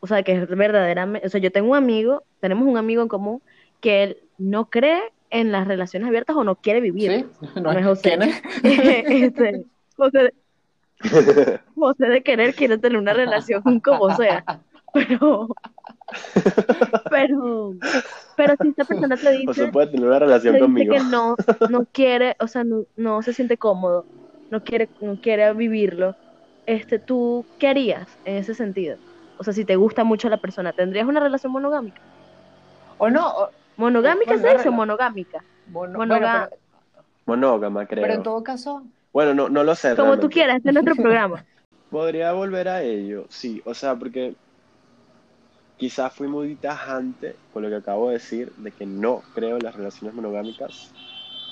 [0.00, 3.06] o sea, que es verdaderamente, o sea, yo tengo un amigo, tenemos un amigo en
[3.06, 3.40] común,
[3.80, 7.30] que él no cree en las relaciones abiertas o no quiere vivir.
[7.40, 7.46] ¿Sí?
[7.62, 8.02] No es José.
[8.02, 8.42] ¿Quién es?
[8.64, 9.64] este,
[9.96, 10.34] José,
[11.76, 14.44] José de querer quiere tener una relación como sea,
[14.92, 15.46] pero,
[17.10, 17.74] pero,
[18.36, 20.94] pero si esta persona te O sea, dice, puede tener una relación te dice conmigo.
[20.94, 21.36] que no,
[21.68, 24.06] no quiere, o sea, no, no se siente cómodo,
[24.50, 26.14] no quiere, no quiere vivirlo,
[26.66, 28.98] este, ¿tú qué harías en ese sentido?
[29.38, 32.00] O sea, si te gusta mucho la persona, ¿tendrías una relación monogámica?
[32.98, 35.44] O no, o- ¿Monogámica se dice o monogámica?
[35.66, 36.48] bueno, pero,
[37.26, 38.02] Monógama, creo.
[38.02, 40.94] pero en todo caso, Bueno, no, no lo sé Como tú quieras, este es nuestro
[41.02, 41.44] programa.
[41.90, 44.34] Podría volver a ello, sí, o sea, porque
[45.78, 49.64] quizás fui muy tajante con lo que acabo de decir, de que no creo en
[49.64, 50.92] las relaciones monogámicas.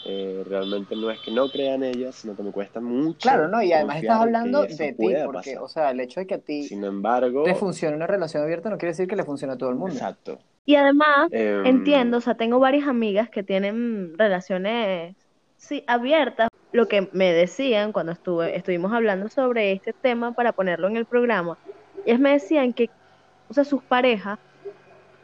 [0.09, 3.19] Eh, realmente no es que no crea en ellas, sino que me cuesta mucho.
[3.21, 3.61] Claro, ¿no?
[3.61, 4.93] Y además estás hablando de ti,
[5.25, 5.59] porque, pasar.
[5.59, 8.71] o sea, el hecho de que a ti Sin embargo, te funcione una relación abierta
[8.71, 9.95] no quiere decir que le funcione a todo el mundo.
[9.95, 10.39] exacto.
[10.65, 15.17] Y además, Em, entiendo, o sea, tengo varias amigas que tienen relaciones,
[15.57, 16.51] sí, abiertas.
[16.73, 21.07] Lo que me decían cuando estuve, estuvimos hablando sobre este tema para ponerlo en el
[21.07, 21.59] programa,
[22.05, 22.91] ellas me decían que,
[23.48, 24.38] o sea, sus parejas,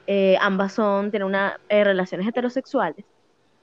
[0.07, 3.05] eh, ambas son, tienen una, eh, relaciones heterosexuales,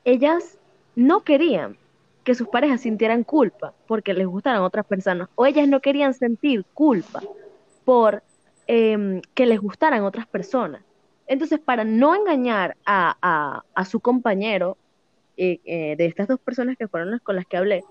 [0.03, 0.57] ellas
[0.95, 1.77] no querían
[2.23, 6.65] que sus parejas sintieran culpa porque les gustaran otras personas, o ellas no querían sentir
[6.73, 7.21] culpa
[7.85, 8.23] por
[8.67, 10.83] em, que les gustaran otras personas.
[11.25, 14.77] Entonces, para no engañar a, a- a su compañero
[15.37, 17.83] eh, de estas dos personas que fueron las con las que hablé,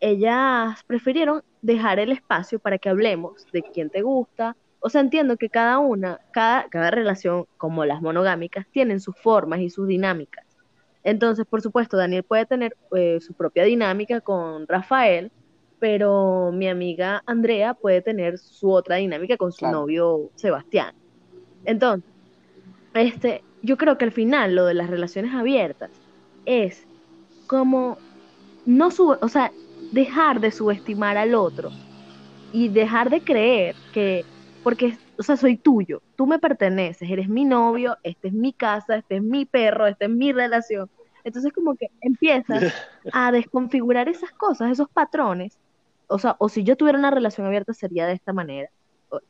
[0.00, 4.56] ellas prefirieron dejar el espacio para que hablemos de quién te gusta.
[4.80, 9.60] O sea, entiendo que cada una, cada, cada relación, como las monogámicas, tienen sus formas
[9.60, 10.44] y sus dinámicas.
[11.02, 15.30] Entonces, por supuesto, Daniel puede tener eh, su propia dinámica con Rafael,
[15.78, 19.80] pero mi amiga Andrea puede tener su otra dinámica con su Claro.
[19.80, 20.94] novio Sebastián.
[21.64, 22.10] Entonces,
[22.94, 25.90] este, yo creo que al final lo de las relaciones abiertas
[26.46, 26.86] es
[27.46, 27.98] como
[28.66, 29.52] no sub, o sea,
[29.92, 31.70] dejar de subestimar al otro
[32.52, 34.24] y dejar de creer que
[34.68, 38.96] porque o sea, soy tuyo, tú me perteneces, eres mi novio, esta es mi casa,
[38.96, 40.90] este es mi perro, esta es mi relación.
[41.24, 42.62] Entonces como que empiezas
[43.14, 45.56] a desconfigurar esas cosas, esos patrones.
[46.06, 48.68] O sea, o si yo tuviera una relación abierta sería de esta manera.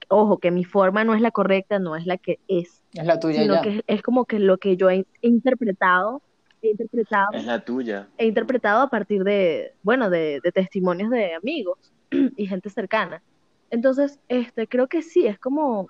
[0.09, 3.21] Ojo, que mi forma no es la correcta, no es la que es, Es la
[3.21, 3.61] tuya sino ya.
[3.63, 6.21] que es, es como que lo que yo he, he interpretado,
[6.63, 8.09] he interpretado, es la tuya.
[8.19, 11.79] he interpretado a partir de, bueno, de, de testimonios de amigos
[12.11, 13.23] y gente cercana.
[13.71, 15.89] Entonces, este, creo que sí, es como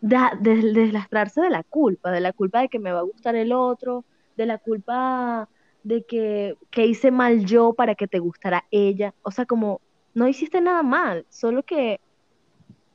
[0.00, 3.36] da- des- deslastrarse de la culpa, de la culpa de que me va a gustar
[3.36, 4.04] el otro,
[4.36, 5.48] de la culpa
[5.82, 9.14] de que, que hice mal yo para que te gustara ella.
[9.22, 9.80] O sea, como
[10.14, 12.00] no hiciste nada mal, solo que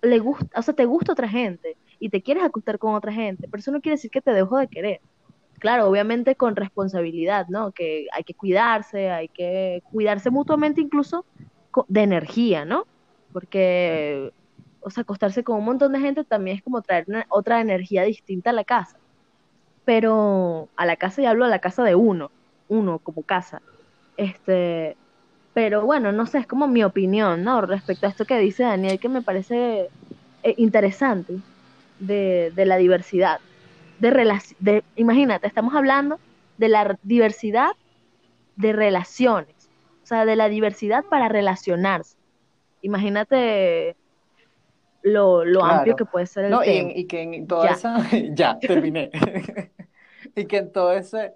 [0.01, 3.47] le gusta, o sea, te gusta otra gente y te quieres acostar con otra gente,
[3.49, 5.01] pero eso no quiere decir que te dejo de querer.
[5.59, 7.71] Claro, obviamente con responsabilidad, ¿no?
[7.73, 11.25] Que hay que cuidarse, hay que cuidarse mutuamente incluso
[11.87, 12.85] de energía, ¿no?
[13.33, 14.31] Porque,
[14.81, 18.51] o sea, acostarse con un montón de gente también es como traer otra energía distinta
[18.51, 18.97] a la casa.
[19.85, 22.31] Pero a la casa, y hablo a la casa de uno,
[22.67, 23.61] uno como casa.
[24.17, 24.97] Este,
[25.53, 27.61] pero bueno, no sé, es como mi opinión, ¿no?
[27.61, 29.89] Respecto a esto que dice Daniel, que me parece
[30.43, 31.37] eh, interesante
[31.99, 33.39] de, de la diversidad.
[33.99, 34.11] De,
[34.59, 36.19] de, imagínate, estamos hablando
[36.57, 37.71] de la diversidad
[38.55, 39.69] de relaciones,
[40.03, 42.16] o sea, de la diversidad para relacionarse.
[42.87, 43.97] Imagínate
[45.03, 45.75] lo, lo Claro.
[45.75, 46.89] amplio que puede ser el No, y, tema.
[46.91, 47.71] en- y que en toda Ya.
[47.73, 47.97] esa.
[48.33, 49.11] Ya, terminé.
[50.35, 51.33] y que en todo ese.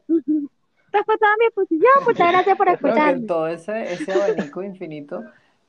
[0.94, 5.24] Respetaba mi posición, muchas gracias por No, que en todo ese, ese abanico infinito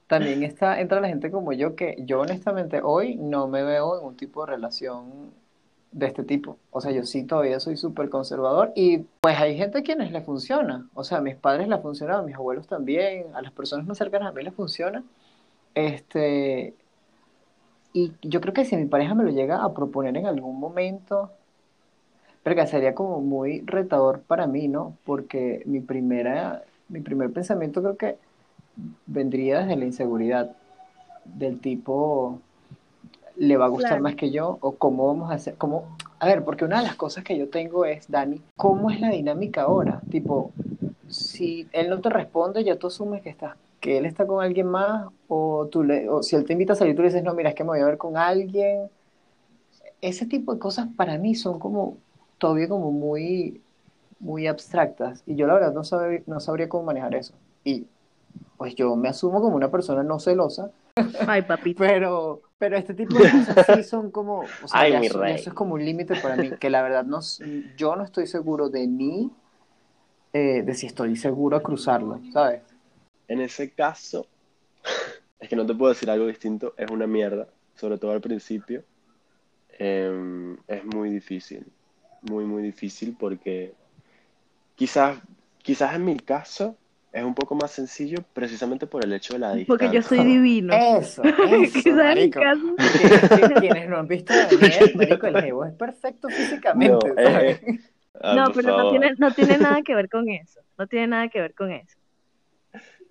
[0.07, 4.07] también está, entra la gente como yo, que yo honestamente hoy no me veo en
[4.07, 5.31] un tipo de relación
[5.93, 6.59] de este tipo.
[6.71, 10.21] O sea, yo sí todavía soy súper conservador y pues hay gente a quienes le
[10.23, 10.87] funciona.
[10.95, 13.99] O sea, a mis padres les funciona, a mis abuelos también, a las personas más
[13.99, 15.05] cercanas a mí les funciona.
[15.75, 16.75] Este,
[17.93, 21.31] y yo creo que si mi pareja me lo llega a proponer en algún momento,
[22.43, 24.97] pero que sería como muy retador para mí, ¿no?
[25.05, 28.17] Porque mi primera, mi primer pensamiento creo que
[29.07, 30.57] vendría desde la inseguridad
[31.25, 32.41] del tipo,
[33.37, 34.03] ¿le va a gustar Claro.
[34.03, 34.59] más que yo?
[34.61, 35.55] ¿O cómo vamos a hacer?
[35.57, 35.97] ¿Cómo?
[36.19, 39.11] A ver, porque una de las cosas que yo tengo es, Dani, ¿cómo es la
[39.11, 40.01] dinámica ahora?
[40.11, 40.53] Tipo,
[41.09, 44.69] si él no te responde, ya tú asumes que estás, que él está con alguien
[44.69, 47.35] más, o tú le, o si él te invita a salir, tú le dices, no,
[47.35, 48.89] mira, es que me voy a ver con alguien.
[50.01, 51.97] Ese tipo de cosas para mí son como
[52.39, 53.61] todavía como muy,
[54.21, 55.25] muy abstractas.
[55.27, 57.35] Y yo la verdad no sabría, no sabría cómo manejar eso.
[57.65, 57.87] Y
[58.57, 60.71] pues yo me asumo como una persona no celosa,
[61.27, 61.79] Ay, papito.
[61.79, 65.55] pero, pero este tipo de cosas sí son como, o sea, Ay, eso, eso es
[65.55, 67.19] como un límite para mí, que la verdad no,
[67.77, 69.31] yo no estoy seguro de mí,
[70.33, 72.63] eh, de si estoy seguro a cruzarlo, ¿sabes?
[73.29, 74.27] En ese caso,
[75.41, 78.85] es que no te puedo decir algo distinto, es una mierda, sobre todo al principio.
[79.79, 81.67] Em, es muy difícil,
[82.23, 83.75] muy, muy difícil porque
[84.75, 85.19] quizás,
[85.63, 86.77] quizás en mi caso
[87.13, 90.03] es un poco más sencillo precisamente por el hecho de la Porque yo distancia.
[90.03, 90.75] soy divino.
[90.75, 92.77] Eso, eso, Quizás en caso.
[93.61, 97.63] Quienes no han visto a Daniel, marico, el jevo es perfecto físicamente, No, ¿sabes?
[97.63, 97.81] eh,
[98.21, 100.61] Ah, No, pero no tiene, no tiene nada que ver con eso.
[100.79, 101.99] No tiene nada que ver con eso.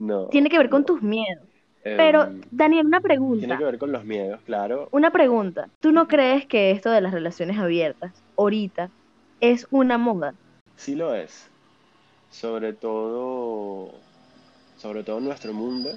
[0.01, 0.85] No, Tiene que ver con no.
[0.87, 1.43] tus miedos.
[1.83, 3.57] Em, Pero, Daniel, una tiene pregunta.
[3.57, 4.87] que ver con los miedos, claro.
[4.91, 5.67] Una pregunta.
[5.79, 8.89] ¿Tú no crees que esto de las relaciones abiertas, ahorita,
[9.39, 10.33] es una moda?
[10.75, 11.49] Sí lo es.
[12.31, 13.93] sobre todo,
[14.77, 15.89] sobre todo en nuestro mundo,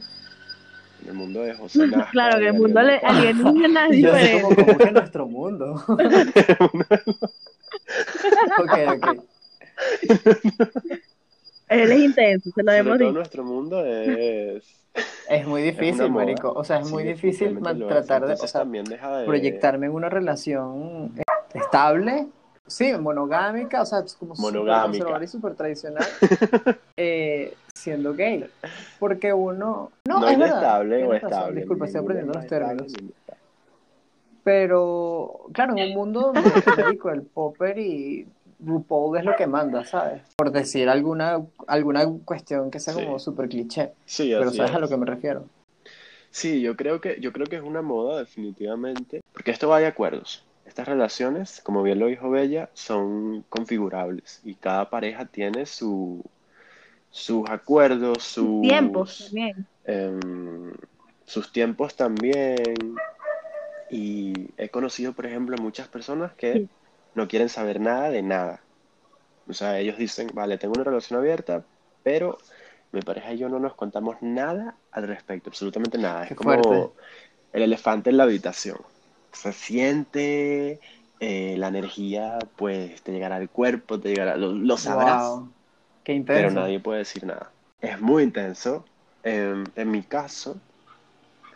[1.03, 3.09] en el mundo de José Nazca Claro, que el mundo Alejandro.
[3.21, 4.43] alienígena es diferente.
[4.43, 5.75] como, como que nuestro mundo.
[8.59, 9.19] ok, ok.
[11.69, 13.13] Él es intenso, se lo Sobre hemos todo dicho.
[13.19, 14.81] nuestro mundo es,
[15.29, 16.25] Es muy es difícil, moda.
[16.25, 16.53] marico.
[16.53, 17.89] O sea, es Sí, muy difícil es.
[17.89, 21.23] tratar de, o sea, también deja de proyectarme en una relación eh,
[21.55, 22.27] estable,
[22.67, 24.85] sí, monogámica, o sea, es como súper Monogámica.
[24.87, 26.05] conservador y súper tradicional,
[26.97, 28.47] eh, siendo gay.
[29.01, 29.91] Porque uno...
[30.07, 30.57] No, No es es verdad.
[30.59, 31.61] estable o razón, estable.
[31.61, 32.93] Disculpa, estoy aprendiendo es los términos.
[34.43, 36.43] Pero, claro, en un mundo donde,
[36.77, 38.27] marico, el popper y
[38.65, 40.23] RuPaul es lo que manda, ¿sabes?
[40.37, 43.05] Por decir alguna, alguna cuestión que sea Sí.
[43.05, 43.93] como súper cliché.
[44.05, 45.45] Sí, Pero sabes a lo que me refiero.
[46.31, 49.87] Sí, yo creo que, yo creo que es una moda definitivamente, porque esto va de
[49.87, 50.45] acuerdos.
[50.67, 56.25] Estas relaciones, como bien lo dijo Bella, son configurables y cada pareja tiene su,
[57.11, 59.67] sus acuerdos, sus, Tiempos también.
[59.85, 60.73] em,
[61.27, 62.57] sus tiempos también.
[63.91, 66.69] Y he conocido, por ejemplo, muchas personas que Sí.
[67.15, 68.67] No quieren saber nada de nada.
[69.47, 71.67] O sea, ellos dicen, vale, tengo una relación abierta,
[72.03, 72.39] pero
[72.93, 76.27] mi pareja y yo no nos contamos nada al respecto, absolutamente nada.
[76.27, 76.93] Qué Es como fuerte.
[77.53, 78.79] el elefante en la habitación.
[79.33, 80.81] Se siente,
[81.21, 85.55] eh, la energía, pues te llegará al cuerpo, te llegará, lo, lo sabrás, Wow,
[86.05, 86.53] qué pero intenso.
[86.53, 87.55] nadie puede decir nada.
[87.81, 88.91] Es muy intenso.
[89.23, 90.65] En, en mi caso,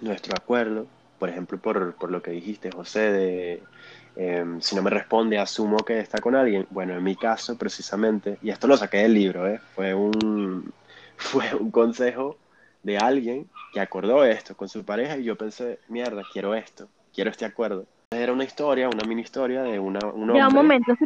[0.00, 3.70] nuestro acuerdo, por ejemplo, por, por lo que dijiste, José, de
[4.18, 6.66] em, si no me responde, asumo que está con alguien.
[6.70, 9.61] Bueno, en mi caso, precisamente, y esto lo saqué del libro, ¿eh?
[9.74, 10.72] Fue un,
[11.16, 12.37] fue un consejo
[12.83, 17.31] de alguien que acordó esto con su pareja y yo pensé, mierda, quiero esto, quiero
[17.31, 17.87] este acuerdo.
[18.11, 20.96] Era una historia, una mini historia de una, un Ya, un hombre momento,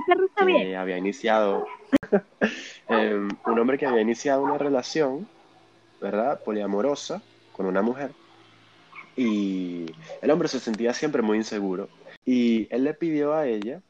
[0.46, 0.62] bien.
[0.62, 1.66] que había iniciado,
[2.88, 5.26] em, un hombre que había iniciado una relación,
[6.00, 6.40] ¿verdad?
[6.44, 7.20] Poliamorosa
[7.52, 8.12] con una mujer.
[9.16, 9.86] Y
[10.22, 11.88] el hombre se sentía siempre muy inseguro.
[12.24, 13.82] Y él le pidió a ella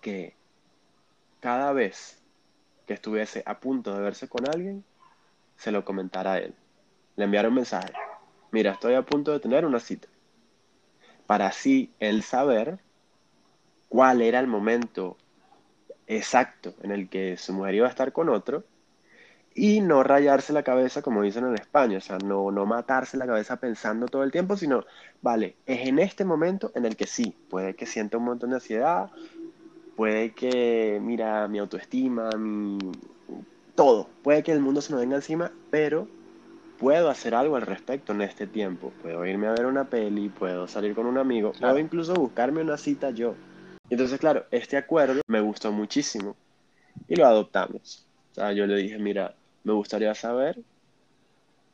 [0.00, 0.34] que
[1.40, 2.22] cada vez
[2.86, 4.84] que estuviese a punto de verse con alguien,
[5.56, 6.54] se lo comentara a él.
[7.16, 7.92] Le enviaron un mensaje.
[8.50, 10.08] Mira, estoy a punto de tener una cita.
[11.26, 12.78] Para así él saber
[13.88, 15.16] cuál era el momento
[16.06, 18.64] exacto en el que su mujer iba a estar con otro
[19.54, 23.26] y no rayarse la cabeza como dicen en España, o sea, no, no matarse la
[23.26, 24.84] cabeza pensando todo el tiempo, sino,
[25.22, 28.56] vale, es en este momento en el que sí, puede que sienta un montón de
[28.56, 29.10] ansiedad,
[29.96, 32.78] puede que, mira, mi autoestima, mi...
[33.76, 36.08] todo, puede que el mundo se me venga encima, pero
[36.80, 40.66] puedo hacer algo al respecto en este tiempo, puedo irme a ver una peli, puedo
[40.66, 41.74] salir con un amigo, Claro.
[41.74, 43.36] puedo incluso buscarme una cita yo.
[43.88, 46.34] Entonces, claro, este acuerdo me gustó muchísimo
[47.06, 48.04] y lo adoptamos.
[48.32, 50.58] O sea, yo le dije, mira, me gustaría saber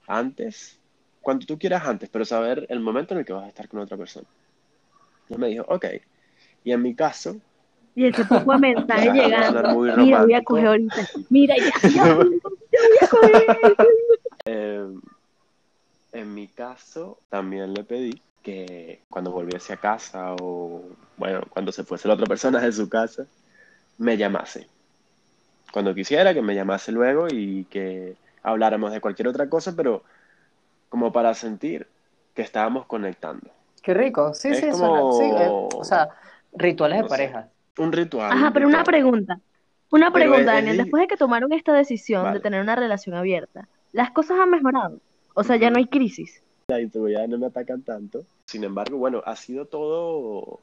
[0.06, 0.78] antes,
[1.20, 3.80] cuando tú quieras antes, pero saber el momento en el que vas a estar con
[3.80, 4.26] otra persona.
[5.28, 5.86] Y me dijo, ok.
[6.64, 7.36] Y en mi caso,
[7.94, 9.80] Y ese poco de mensaje llegando.
[9.96, 11.08] Mira, voy a coger ahorita.
[11.28, 12.40] Mira, ya, ya, ya voy
[13.00, 13.46] a coger.
[14.46, 14.86] eh,
[16.12, 20.82] en mi caso, también le pedí que cuando volviese a casa o,
[21.16, 23.26] bueno, cuando se fuese la otra persona de su casa,
[23.98, 24.66] me llamase.
[25.72, 30.02] Cuando quisiera, que me llamase luego y que habláramos de cualquier otra cosa, pero
[30.88, 31.86] como para sentir
[32.34, 33.48] que estábamos conectando.
[33.82, 34.34] Qué rico.
[34.34, 35.38] Sí, Es sí, como- suena.
[35.38, 36.08] Sí, eh, o sea,
[36.52, 37.12] rituales No de sé.
[37.14, 37.48] pareja.
[37.78, 38.32] Un ritual.
[38.32, 39.40] Ajá, un pero una pregunta.
[39.92, 40.76] Una Pero pregunta, es- Daniel.
[40.76, 42.38] Después de que tomaron esta decisión Vale.
[42.38, 44.98] de tener una relación abierta, ¿las cosas han mejorado?
[45.34, 46.42] O sea, ya no hay crisis.
[46.68, 48.24] La inseguridad no me atacan tanto.
[48.46, 50.60] Sin embargo, bueno, ha sido todo...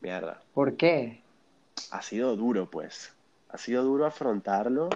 [0.00, 0.40] Mierda.
[0.54, 1.20] ¿Por qué?
[1.92, 3.12] ha sido duro, pues.
[3.50, 4.90] Ha sido duro afrontarlo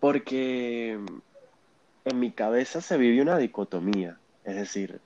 [0.00, 0.98] porque
[2.04, 4.16] en mi cabeza se vive una dicotomía.
[4.44, 5.00] Es decir,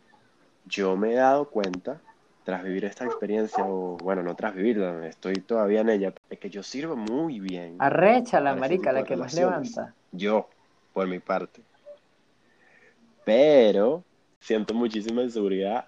[0.66, 2.00] yo me he dado cuenta,
[2.44, 6.50] tras vivir esta experiencia, o bueno, no tras vivirla, estoy todavía en ella, es que
[6.50, 7.76] yo sirvo muy bien.
[7.78, 9.94] Arrecha la marica, la que más levanta.
[10.12, 10.48] Yo,
[10.92, 11.62] por mi parte.
[13.24, 14.04] Pero
[14.40, 15.86] siento muchísima inseguridad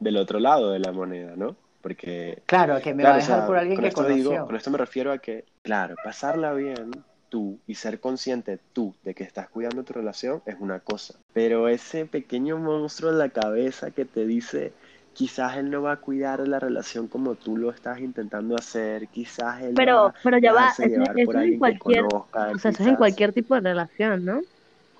[0.00, 1.56] del otro lado de la moneda, ¿no?
[1.82, 4.02] Porque Claro, que me Claro, va a o dejar sea, por alguien con que esto
[4.02, 4.30] conoció.
[4.30, 6.92] digo, con esto me refiero a que, claro, pasarla bien
[7.28, 11.68] tú y ser consciente tú de que estás cuidando tu relación es una cosa, pero
[11.68, 14.72] ese pequeño monstruo en la cabeza que te dice,
[15.14, 19.62] quizás él no va a cuidar la relación como tú lo estás intentando hacer, quizás
[19.62, 22.70] él Pero, va pero ya va, eso, eso por es en cualquier, conozca, o sea,
[22.70, 24.40] eso es en cualquier tipo de relación, ¿no?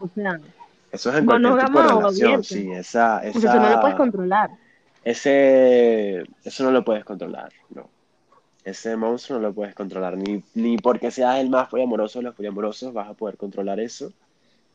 [0.00, 0.40] O sea,
[0.90, 3.80] Eso es en cualquier tipo de o relación, sí, esa, o sea, eso no lo
[3.80, 4.50] puedes esa, controlar.
[5.04, 7.88] Ese, eso no lo puedes controlar, no.
[8.64, 12.34] ese monstruo no lo puedes controlar, ni, ni porque seas el más poliamoroso de los
[12.34, 14.12] poliamorosos vas a poder controlar eso.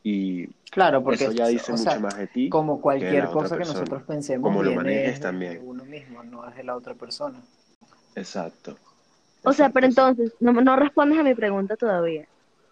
[0.03, 3.55] Y Claro, porque eso ya dice o mucho sea, más de ti como cualquier cosa
[3.55, 3.79] que persona.
[3.79, 5.53] nosotros pensemos, Como lo manejes también.
[5.53, 7.41] de uno mismo, no es de la otra persona.
[8.15, 8.77] Exacto.
[9.43, 12.27] O sea, pero entonces, no, no respondes a mi pregunta todavía.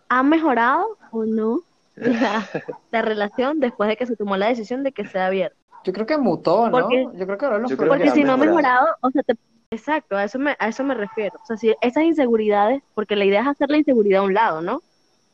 [0.09, 1.61] ¿Ha mejorado o no
[1.95, 2.45] la,
[2.91, 5.57] la relación después de que se tomó la decisión de que sea abierta?
[5.86, 6.71] Yo creo que mutó, ¿no?
[6.71, 8.88] Porque- Yo creo que ahora los Porque si no ha mejorado.
[9.01, 9.38] o sea, te-
[9.71, 11.39] exacto, a eso me, a eso me refiero.
[11.41, 14.61] O sea, si esas inseguridades, porque la idea es hacer la inseguridad a un lado,
[14.61, 14.81] ¿no?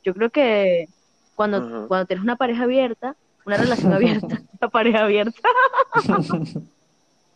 [0.03, 0.87] Yo creo que
[1.35, 4.27] cuando, cuando tienes una pareja abierta, una relación abierta,
[4.61, 5.39] una pareja abierta,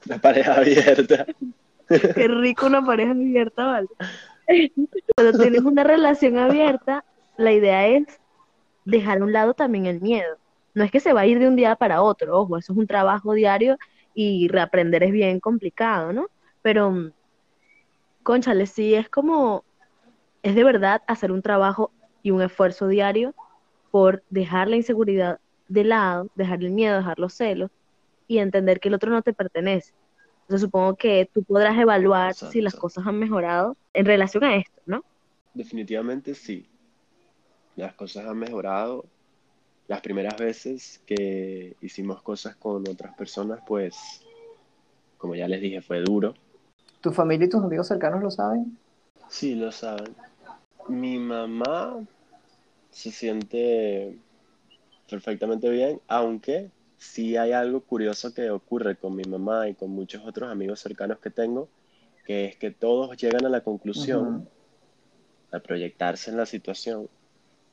[0.05, 1.25] La pareja abierta.
[1.87, 3.87] qué rico una pareja abierta, ¿vale?
[5.15, 7.03] Cuando tienes una relación abierta,
[7.37, 8.03] la idea es
[8.85, 10.37] dejar a un lado también el miedo.
[10.75, 12.77] No es que se va a ir de un día para otro, ojo, eso es
[12.77, 13.77] un trabajo diario
[14.13, 16.27] y reaprender es bien complicado, ¿no?
[16.61, 17.11] Pero, mm,
[18.23, 19.63] cónchale, sí es como,
[20.43, 23.33] es de verdad hacer un trabajo y un esfuerzo diario
[23.89, 27.71] por dejar la inseguridad de lado, dejar el miedo, dejar los celos
[28.27, 29.93] y entender que el otro no te pertenece.
[30.41, 32.81] Entonces supongo que tú podrás evaluar si las Exacto.
[32.81, 35.03] cosas han mejorado en relación a esto, ¿no?
[35.53, 36.69] Definitivamente sí.
[37.75, 39.05] Las cosas han mejorado.
[39.87, 44.21] Las primeras veces que hicimos cosas con otras personas, pues,
[45.17, 46.33] como ya les dije, fue duro.
[47.01, 48.77] ¿Tu familia y tus amigos cercanos lo saben?
[49.29, 50.15] Sí, lo saben.
[50.87, 52.03] Mi mamá
[52.89, 54.17] se siente
[55.09, 60.23] perfectamente bien, aunque sí hay algo curioso que ocurre con mi mamá y con muchos
[60.25, 61.69] otros amigos cercanos que tengo,
[62.25, 64.49] que es que todos llegan a la conclusión,
[65.51, 67.07] a proyectarse en la situación,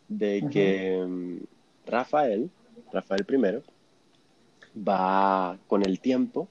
[0.08, 1.40] de que
[1.86, 2.50] Rafael,
[2.92, 3.62] Rafael primero,
[4.76, 6.48] va con el tiempo,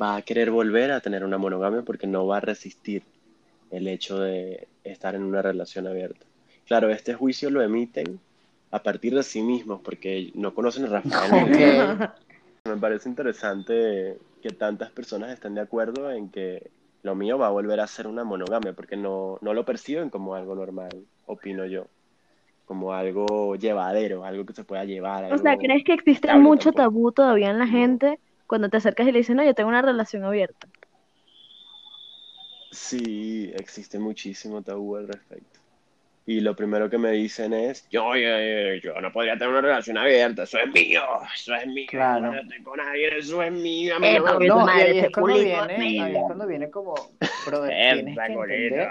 [0.00, 3.02] va a querer volver a tener una monogamia porque no va a resistir
[3.70, 6.26] el hecho de estar en una relación abierta.
[6.66, 8.20] Claro, este juicio lo emiten
[8.70, 12.10] a partir de sí mismos porque no conocen a Rafael.
[12.64, 16.70] Me parece interesante que tantas personas estén de acuerdo en que
[17.02, 20.34] lo mío va a volver a ser una monogamia porque no, no lo perciben como
[20.34, 20.90] algo normal,
[21.26, 21.86] opino yo.
[22.68, 25.32] Como algo llevadero, algo que se pueda llevar.
[25.32, 26.82] O sea, ¿crees que existe mucho tampoco.
[26.82, 27.72] tabú todavía en la No.
[27.72, 30.68] gente cuando te acercas y le dices, no, yo tengo una relación abierta?
[32.70, 35.60] Sí, existe muchísimo tabú al respecto.
[36.26, 38.28] Y lo primero que me dicen es, yo, yo,
[38.82, 41.00] yo no podría tener una relación abierta, eso es mío,
[41.34, 42.26] eso es mío, Claro.
[42.26, 45.10] yo no estoy con nadie, eso es mío, Eh, no tu No, y ahí es
[45.10, 46.94] cuando viene, ahí es cuando viene como,
[47.46, 48.90] brother, tienes que entender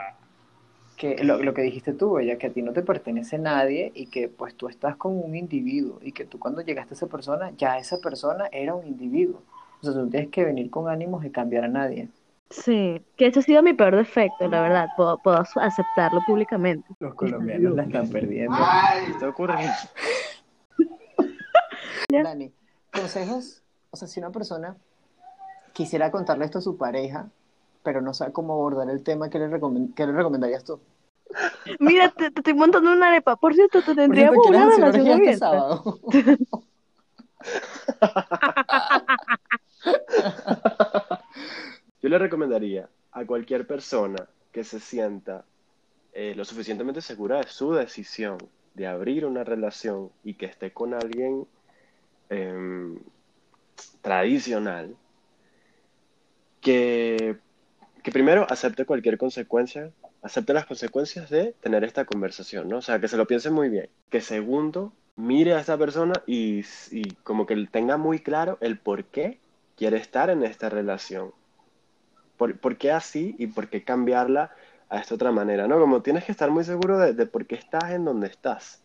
[0.98, 4.08] que lo, lo que dijiste tú, ella, que a ti no te pertenece nadie y
[4.08, 7.52] que pues tú estás con un individuo y que tú cuando llegaste a esa persona,
[7.56, 9.44] ya esa persona era un individuo.
[9.80, 12.10] O sea, tú no tienes que venir con ánimos de cambiar a nadie.
[12.50, 16.88] Sí, que ese ha sido mi peor defecto, la verdad, puedo, puedo aceptarlo públicamente.
[17.00, 18.58] Los colombianos la están perdiendo.
[19.06, 19.74] ¿Qué está ocurriendo?
[22.24, 22.52] Dani,
[22.92, 24.78] consejos, o sea, si una persona
[25.74, 27.30] quisiera contarle esto a su pareja,
[27.88, 30.78] pero no sabe cómo abordar el tema, ¿qué le, recomen- qué le recomendarías tú?
[31.80, 33.38] Mira, te, te estoy montando una arepa.
[33.38, 35.46] Por cierto, te Por tendríamos una ¿quieres hacer relación este abierta.
[35.46, 36.00] sábado?
[42.02, 45.46] Yo le recomendaría a cualquier persona que se sienta
[46.12, 48.38] eh, lo suficientemente segura de su decisión
[48.74, 51.48] de abrir una relación y que esté con alguien
[52.30, 53.00] em,
[54.02, 54.94] tradicional,
[56.60, 57.38] que,
[58.08, 59.92] que primero acepte cualquier consecuencia,
[60.22, 62.78] acepte las consecuencias de tener esta conversación, ¿no?
[62.78, 63.90] O sea, que se lo piense muy bien.
[64.10, 66.64] Que segundo, mire a esta persona y,
[67.24, 69.40] como que tenga muy claro el por qué
[69.76, 71.34] quiere estar en esta relación.
[72.38, 74.52] ¿Por, por qué así y por qué cambiarla
[74.88, 75.68] a esta otra manera?
[75.68, 75.78] ¿no?
[75.78, 78.82] Como tienes que estar muy seguro de, de por qué estás en donde estás.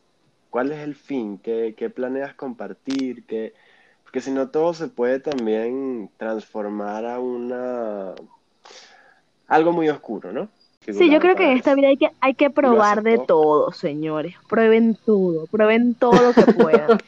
[0.51, 1.39] ¿Cuál es el fin?
[1.39, 3.25] ¿Qué, qué planeas compartir?
[3.27, 3.55] ¿Qué...
[4.03, 8.16] Porque si no, todo se puede también transformar a una...
[9.53, 10.48] algo muy oscuro, ¿no?
[10.86, 14.34] Sí, yo creo que en esta vida hay que, hay que probar de todo, señores.
[14.48, 16.98] Prueben todo, prueben todo lo que puedan.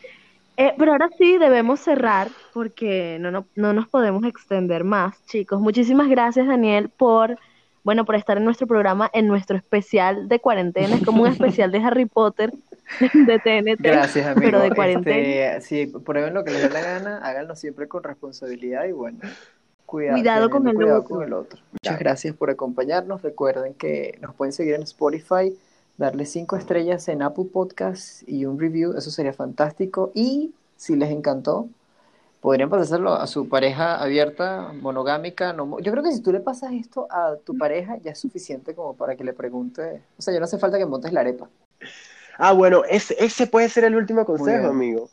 [0.57, 5.61] Eh, pero ahora sí debemos cerrar porque no, no, no nos podemos extender más, chicos.
[5.61, 7.37] Muchísimas gracias, Daniel, por,
[7.83, 10.95] bueno, por estar en nuestro programa, en nuestro especial de cuarentena.
[10.95, 12.53] Es como un especial de Harry Potter
[13.13, 13.81] de TNT.
[13.83, 14.43] Gracias, amigo.
[14.43, 15.57] Pero de cuarentena.
[15.57, 19.19] Este, sí, prueben lo que les dé la gana, háganlo siempre con responsabilidad y bueno,
[19.95, 21.09] cuidado, Cuidado con el cuidado otro.
[21.17, 21.61] con el otro.
[21.73, 23.23] Muchas gracias por acompañarnos.
[23.23, 25.57] Recuerden que nos pueden seguir en Spotify,
[25.97, 30.11] darle cinco estrellas en Apple Podcasts y un review, eso sería fantástico.
[30.15, 31.69] Y si les encantó,
[32.45, 35.55] Podrían pasárselo a su pareja abierta, monogámica.
[35.55, 38.75] No, yo creo que si tú le pasas esto a tu pareja, ya es suficiente
[38.75, 40.03] como para que le pregunte.
[40.19, 41.49] O sea, ya no hace falta que montes la arepa.
[42.37, 45.09] Ah, bueno, ese, ese puede ser el último consejo, amigo.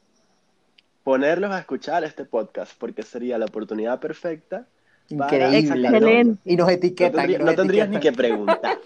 [1.03, 4.67] Ponerlos a escuchar este podcast, porque sería la oportunidad perfecta.
[5.17, 6.35] Para Increíble.
[6.45, 7.13] Y nos No, etiquetan.
[7.13, 8.79] tendría- nos no tendrías ni que preguntar.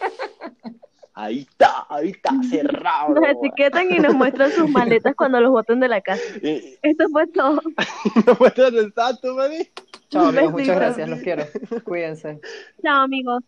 [1.18, 3.13] Ahí está, ahí está, cerrado.
[3.13, 3.28] Nos ¿no?
[3.28, 6.22] etiquetan y nos muestran sus maletas cuando los boten de la casa.
[6.41, 7.61] Y, Esto fue todo.
[8.26, 9.70] nos muestras el santo, mami.
[10.09, 10.51] Chao, amigos.
[10.51, 11.09] Muchas gracias.
[11.09, 11.45] Los quiero.
[11.86, 12.39] Cuídense.
[12.82, 13.43] Chao, amigos.